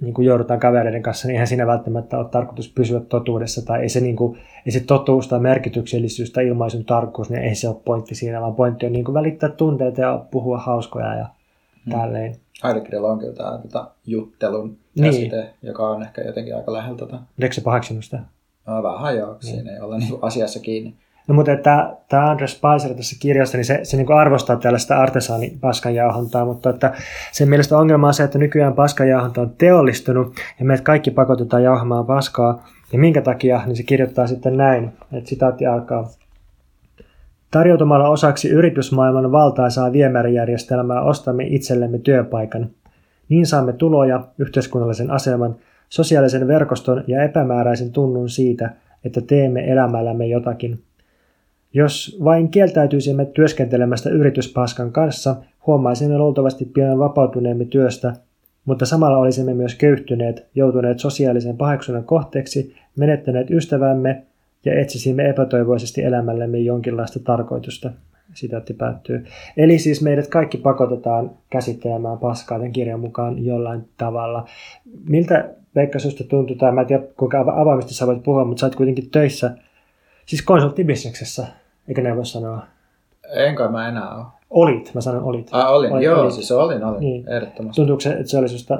[0.00, 3.88] niin kuin joudutaan kavereiden kanssa, niin eihän siinä välttämättä ole tarkoitus pysyä totuudessa, tai ei
[3.88, 7.76] se, niin kuin, ei se totuus tai merkityksellisyys tai ilmaisun tarkkuus, niin ei se ole
[7.84, 11.26] pointti siinä, vaan pointti on niin kuin välittää tunteita ja puhua hauskoja ja
[11.84, 11.92] hmm.
[11.92, 12.36] tälleen.
[12.64, 15.50] Heideggerilla on kyllä tämä tota, juttelun käsite, niin.
[15.62, 17.18] joka on ehkä jotenkin aika lähellä tota.
[17.42, 18.20] Eikö se paheksinut sitä?
[18.66, 19.42] No, vähän joo, niin.
[19.42, 20.94] siinä ei olla niin asiassa kiinni.
[21.30, 25.58] No mutta tämä, tämä Andres Spicer tässä kirjassa, niin se, se niin arvostaa tällaista artesaani
[25.60, 26.92] paskanjauhontaa, mutta että
[27.32, 32.06] sen mielestä ongelma on se, että nykyään paskanjauhonta on teollistunut ja meidät kaikki pakotetaan jauhamaan
[32.06, 32.68] paskaa.
[32.92, 36.10] Ja minkä takia, niin se kirjoittaa sitten näin, että sitaatti alkaa.
[37.50, 42.70] Tarjoutumalla osaksi yritysmaailman valtaisaa viemärijärjestelmää ostamme itsellemme työpaikan.
[43.28, 45.56] Niin saamme tuloja, yhteiskunnallisen aseman,
[45.88, 48.70] sosiaalisen verkoston ja epämääräisen tunnun siitä,
[49.04, 50.78] että teemme elämällämme jotakin–
[51.72, 58.12] jos vain kieltäytyisimme työskentelemästä yrityspaskan kanssa, huomaisimme luultavasti pian vapautuneemme työstä,
[58.64, 64.22] mutta samalla olisimme myös köyhtyneet, joutuneet sosiaalisen paheksunnan kohteeksi, menettäneet ystävämme
[64.64, 67.90] ja etsisimme epätoivoisesti elämällemme jonkinlaista tarkoitusta.
[68.34, 69.24] Sitaatti päättyy.
[69.56, 74.48] Eli siis meidät kaikki pakotetaan käsittelemään paskaa tämän kirjan mukaan jollain tavalla.
[75.08, 78.66] Miltä Veikka susta tuntuu, tai mä en tiedä kuinka avoimesti sä voit puhua, mutta sä
[78.66, 79.50] oot kuitenkin töissä,
[80.26, 81.46] siis konsulttibisneksessä.
[81.88, 82.66] Eikö näin voi sanoa?
[83.34, 84.26] Enkä mä enää ole.
[84.50, 85.48] Olit, mä sanon olit.
[85.52, 86.34] Ah, olin, olit, joo, olit.
[86.34, 87.28] siis olin, olin, niin.
[87.28, 87.80] ehdottomasti.
[87.80, 88.78] Tuntuuko se, että se oli susta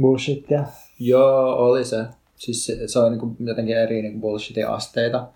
[0.00, 0.64] bullshittia?
[0.98, 2.04] Joo, oli se.
[2.36, 5.28] Siis se, se oli niin kuin jotenkin eri niin kuin bullshitin asteita.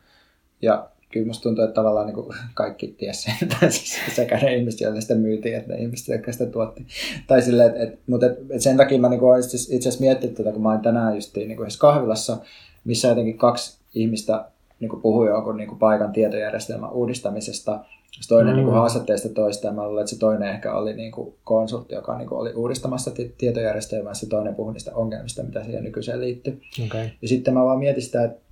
[0.62, 3.22] Ja kyllä musta tuntuu, että tavallaan niin kuin kaikki tiesi
[3.60, 6.86] sen, siis sekä ne ihmiset, joille sitä myytiin, että ne ihmiset, jotka sitä tuotti.
[7.26, 10.36] Tai sille, että, että, mutta että, että sen takia mä niin kuin itse asiassa miettinyt
[10.36, 12.36] tätä, kun mä olin tänään just niin kuin kahvilassa,
[12.84, 14.44] missä jotenkin kaksi ihmistä
[14.82, 17.84] niin kuin puhui jonkun niin kuin paikan tietojärjestelmän uudistamisesta.
[18.10, 18.60] Sitten toinen mm.
[18.60, 22.18] niin haastatteista toista, ja mä luulen, että se toinen ehkä oli niin kuin konsultti, joka
[22.18, 26.62] niin kuin oli uudistamassa tietojärjestelmää, se toinen puhui niistä ongelmista, mitä siihen nykyiseen liittyy.
[26.86, 27.08] Okay.
[27.22, 28.42] Ja sitten mä vaan mietin sitä, että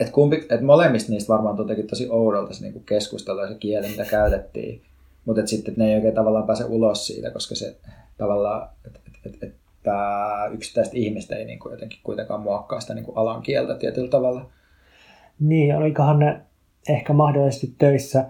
[0.00, 3.88] että, kumpi, että molemmista niistä varmaan tuntui tosi oudolta se niin keskustelu ja se kieli,
[3.88, 4.82] mitä käytettiin.
[5.24, 7.76] Mutta sitten ne ei oikein tavallaan pääse ulos siitä, koska se
[8.18, 12.94] tavallaan, että et, et, et, tämä yksittäistä ihmistä ei niin kuin jotenkin kuitenkaan muokkaa sitä
[12.94, 14.50] niin kuin alan kieltä tietyllä tavalla.
[15.40, 16.40] Niin, olikohan ne
[16.88, 18.24] ehkä mahdollisesti töissä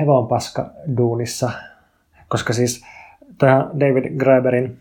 [0.00, 1.50] hevonpaskaduunissa,
[2.28, 2.84] koska siis
[3.38, 4.78] tämä David Graeberin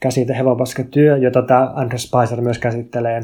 [0.00, 3.20] käsite hevonpaskatyö, jota tämä Andrew Spicer myös käsittelee,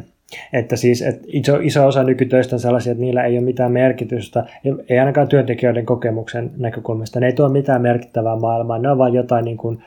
[0.53, 4.45] että siis että iso, iso osa nykytöistä on sellaisia, että niillä ei ole mitään merkitystä,
[4.89, 7.21] ei ainakaan työntekijöiden kokemuksen näkökulmasta.
[7.21, 9.83] Ne ei tuo mitään merkittävää maailmaa, ne on vain jotain niin kuin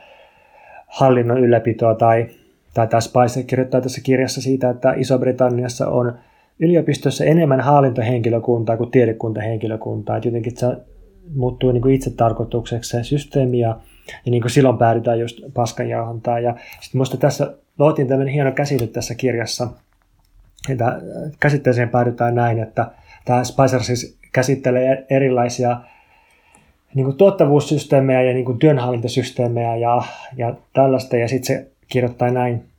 [0.86, 2.26] hallinnon ylläpitoa tai,
[2.74, 6.18] tai tämä Spicer kirjoittaa tässä kirjassa siitä, että Iso-Britanniassa on
[6.58, 10.16] yliopistossa enemmän hallintohenkilökuntaa kuin tiedekuntahenkilökuntaa.
[10.16, 10.66] Että jotenkin se
[11.34, 13.68] muuttuu niin kuin itse tarkoitukseksi se systeemi ja,
[14.24, 16.42] ja niin kuin silloin päädytään just paskanjauhantaan.
[16.42, 19.68] Ja sitten minusta tässä luotiin tämmöinen hieno käsite tässä kirjassa,
[20.68, 21.00] että
[21.40, 22.90] käsitteeseen päädytään näin, että
[23.24, 25.80] tämä Spicer siis käsittelee erilaisia
[26.94, 30.02] niin kuin tuottavuussysteemejä ja niin kuin työnhallintasysteemejä ja,
[30.36, 32.71] ja tällaista, ja sitten se kirjoittaa näin.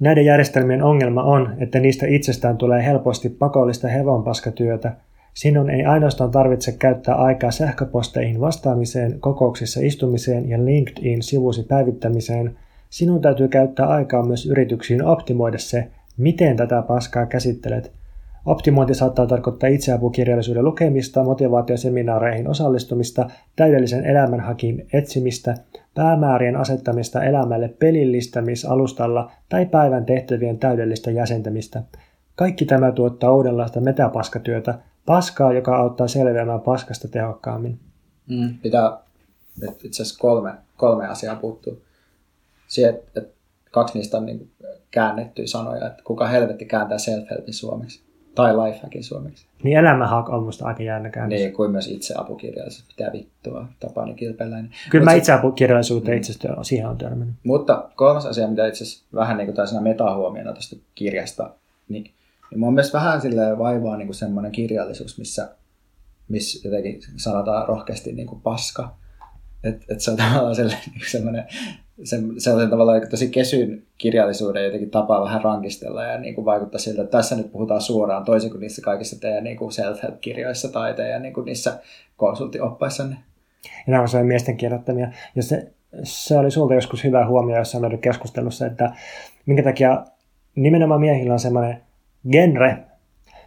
[0.00, 4.92] Näiden järjestelmien ongelma on, että niistä itsestään tulee helposti pakollista hevonpaskatyötä.
[5.34, 12.56] Sinun ei ainoastaan tarvitse käyttää aikaa sähköposteihin vastaamiseen, kokouksissa istumiseen ja LinkedIn-sivusi päivittämiseen.
[12.90, 17.92] Sinun täytyy käyttää aikaa myös yrityksiin optimoida se, miten tätä paskaa käsittelet–
[18.46, 25.54] Optimointi saattaa tarkoittaa itseapukirjallisuuden lukemista, motivaatioseminaareihin osallistumista, täydellisen elämän hakin etsimistä,
[25.94, 31.82] päämäärien asettamista elämälle pelillistämisalustalla tai päivän tehtävien täydellistä jäsentämistä.
[32.34, 37.78] Kaikki tämä tuottaa uudenlaista metapaskatyötä, paskaa, joka auttaa selviämään paskasta tehokkaammin.
[38.28, 38.98] Mm, pitää,
[39.84, 41.82] itse asiassa kolme, kolme asiaa puuttuu.
[42.68, 43.22] Siihen, että
[43.70, 44.50] kaksi niistä on niin
[44.90, 48.11] käännettyjä sanoja, että kuka helvetti kääntää self-helpin suomeksi.
[48.34, 49.46] Tai lifehackin suomeksi.
[49.62, 51.40] Niin elämänhack on musta aika jännä käännös.
[51.40, 52.88] Niin, kuin myös itseapukirjallisuus.
[52.88, 54.70] Mitä vittua, Tapani Kilpeläinen.
[54.90, 56.18] Kyllä Mut mä itseapukirjallisuuteen mm.
[56.18, 57.36] itse asiassa siihen on törmännyt.
[57.44, 61.50] Mutta kolmas asia, mitä itse asiassa vähän niin kuin taisena metahuomiona tästä kirjasta,
[61.88, 62.04] niin,
[62.50, 65.48] niin mun mielestä vähän silleen vaivaa niin kuin semmoinen kirjallisuus, missä,
[66.28, 68.96] missä jotenkin sanotaan rohkeasti niin kuin paska.
[69.64, 71.44] Että et se on tavallaan sellainen, niin semmoinen
[72.04, 76.78] se, se on tavallaan tosi kesyn kirjallisuuden jotenkin tapaa vähän rankistella ja niin kuin vaikuttaa
[76.78, 80.94] siltä, että tässä nyt puhutaan suoraan toisin kuin niissä kaikissa teidän niin kuin self-help-kirjoissa tai
[80.94, 81.78] teidän niin kuin niissä
[82.16, 83.16] konsulttioppaissanne.
[83.86, 85.08] Ja nämä on miesten kirjoittamia.
[85.36, 85.72] Ja se,
[86.02, 88.92] se oli sulta joskus hyvä huomio jossain meidän keskustelussa, että
[89.46, 90.04] minkä takia
[90.54, 91.82] nimenomaan miehillä on semmoinen
[92.30, 92.78] genre,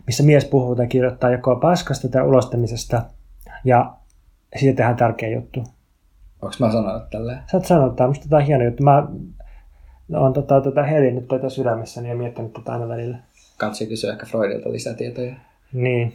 [0.08, 3.02] missä mies puhuu tai kirjoittaa joko paskasta tai ulostamisesta,
[3.66, 3.93] ja
[4.56, 5.64] siitä tehdään tärkeä juttu.
[6.46, 7.39] Onko mä sanonut tälleen?
[7.52, 8.84] Sä oot sanonut, tämä on hieno juttu.
[8.84, 9.08] Mä
[10.14, 13.18] oon tota, tota helinnyt tätä sydämessäni ja miettinyt tätä aina välillä.
[13.58, 15.36] Kansi kysyä ehkä Freudilta lisätietoja.
[15.74, 16.14] Niin.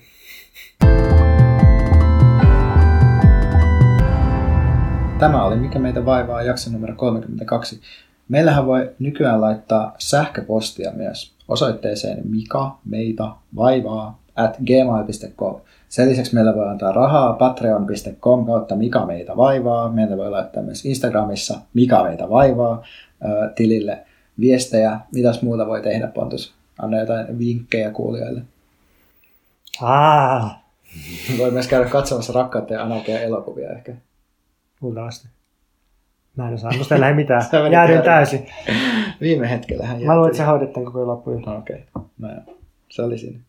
[5.19, 7.81] Tämä oli Mikä meitä vaivaa jakso numero 32.
[8.29, 13.25] Meillähän voi nykyään laittaa sähköpostia myös osoitteeseen Mika meitä
[13.57, 15.61] vaivaa at gmail.com.
[15.89, 19.93] Sen lisäksi meillä voi antaa rahaa patreon.com kautta Mika meitä vaivaa.
[19.93, 22.83] Meillä voi laittaa myös Instagramissa Mika meitä vaivaa
[23.55, 23.99] tilille
[24.41, 25.01] viestejä.
[25.15, 26.55] Mitäs muuta voi tehdä, Pontus?
[26.79, 28.43] Anna jotain vinkkejä kuulijoille.
[29.83, 30.57] Ah.
[31.39, 33.95] Voi myös käydä katsomassa rakkautta ja anarkia elokuvia ehkä.
[34.81, 35.29] Luultavasti.
[36.37, 36.71] Mä en osaa.
[36.99, 37.43] Lähde mitään.
[37.73, 38.47] Jäädyin täysin.
[39.21, 41.49] Viime hetkellähän Mä luulen, että sä hoidit tämän koko loppuun.
[41.49, 41.85] Okei.
[41.95, 42.09] Okay.
[42.19, 42.57] No joo.
[42.89, 43.41] Se oli siinä.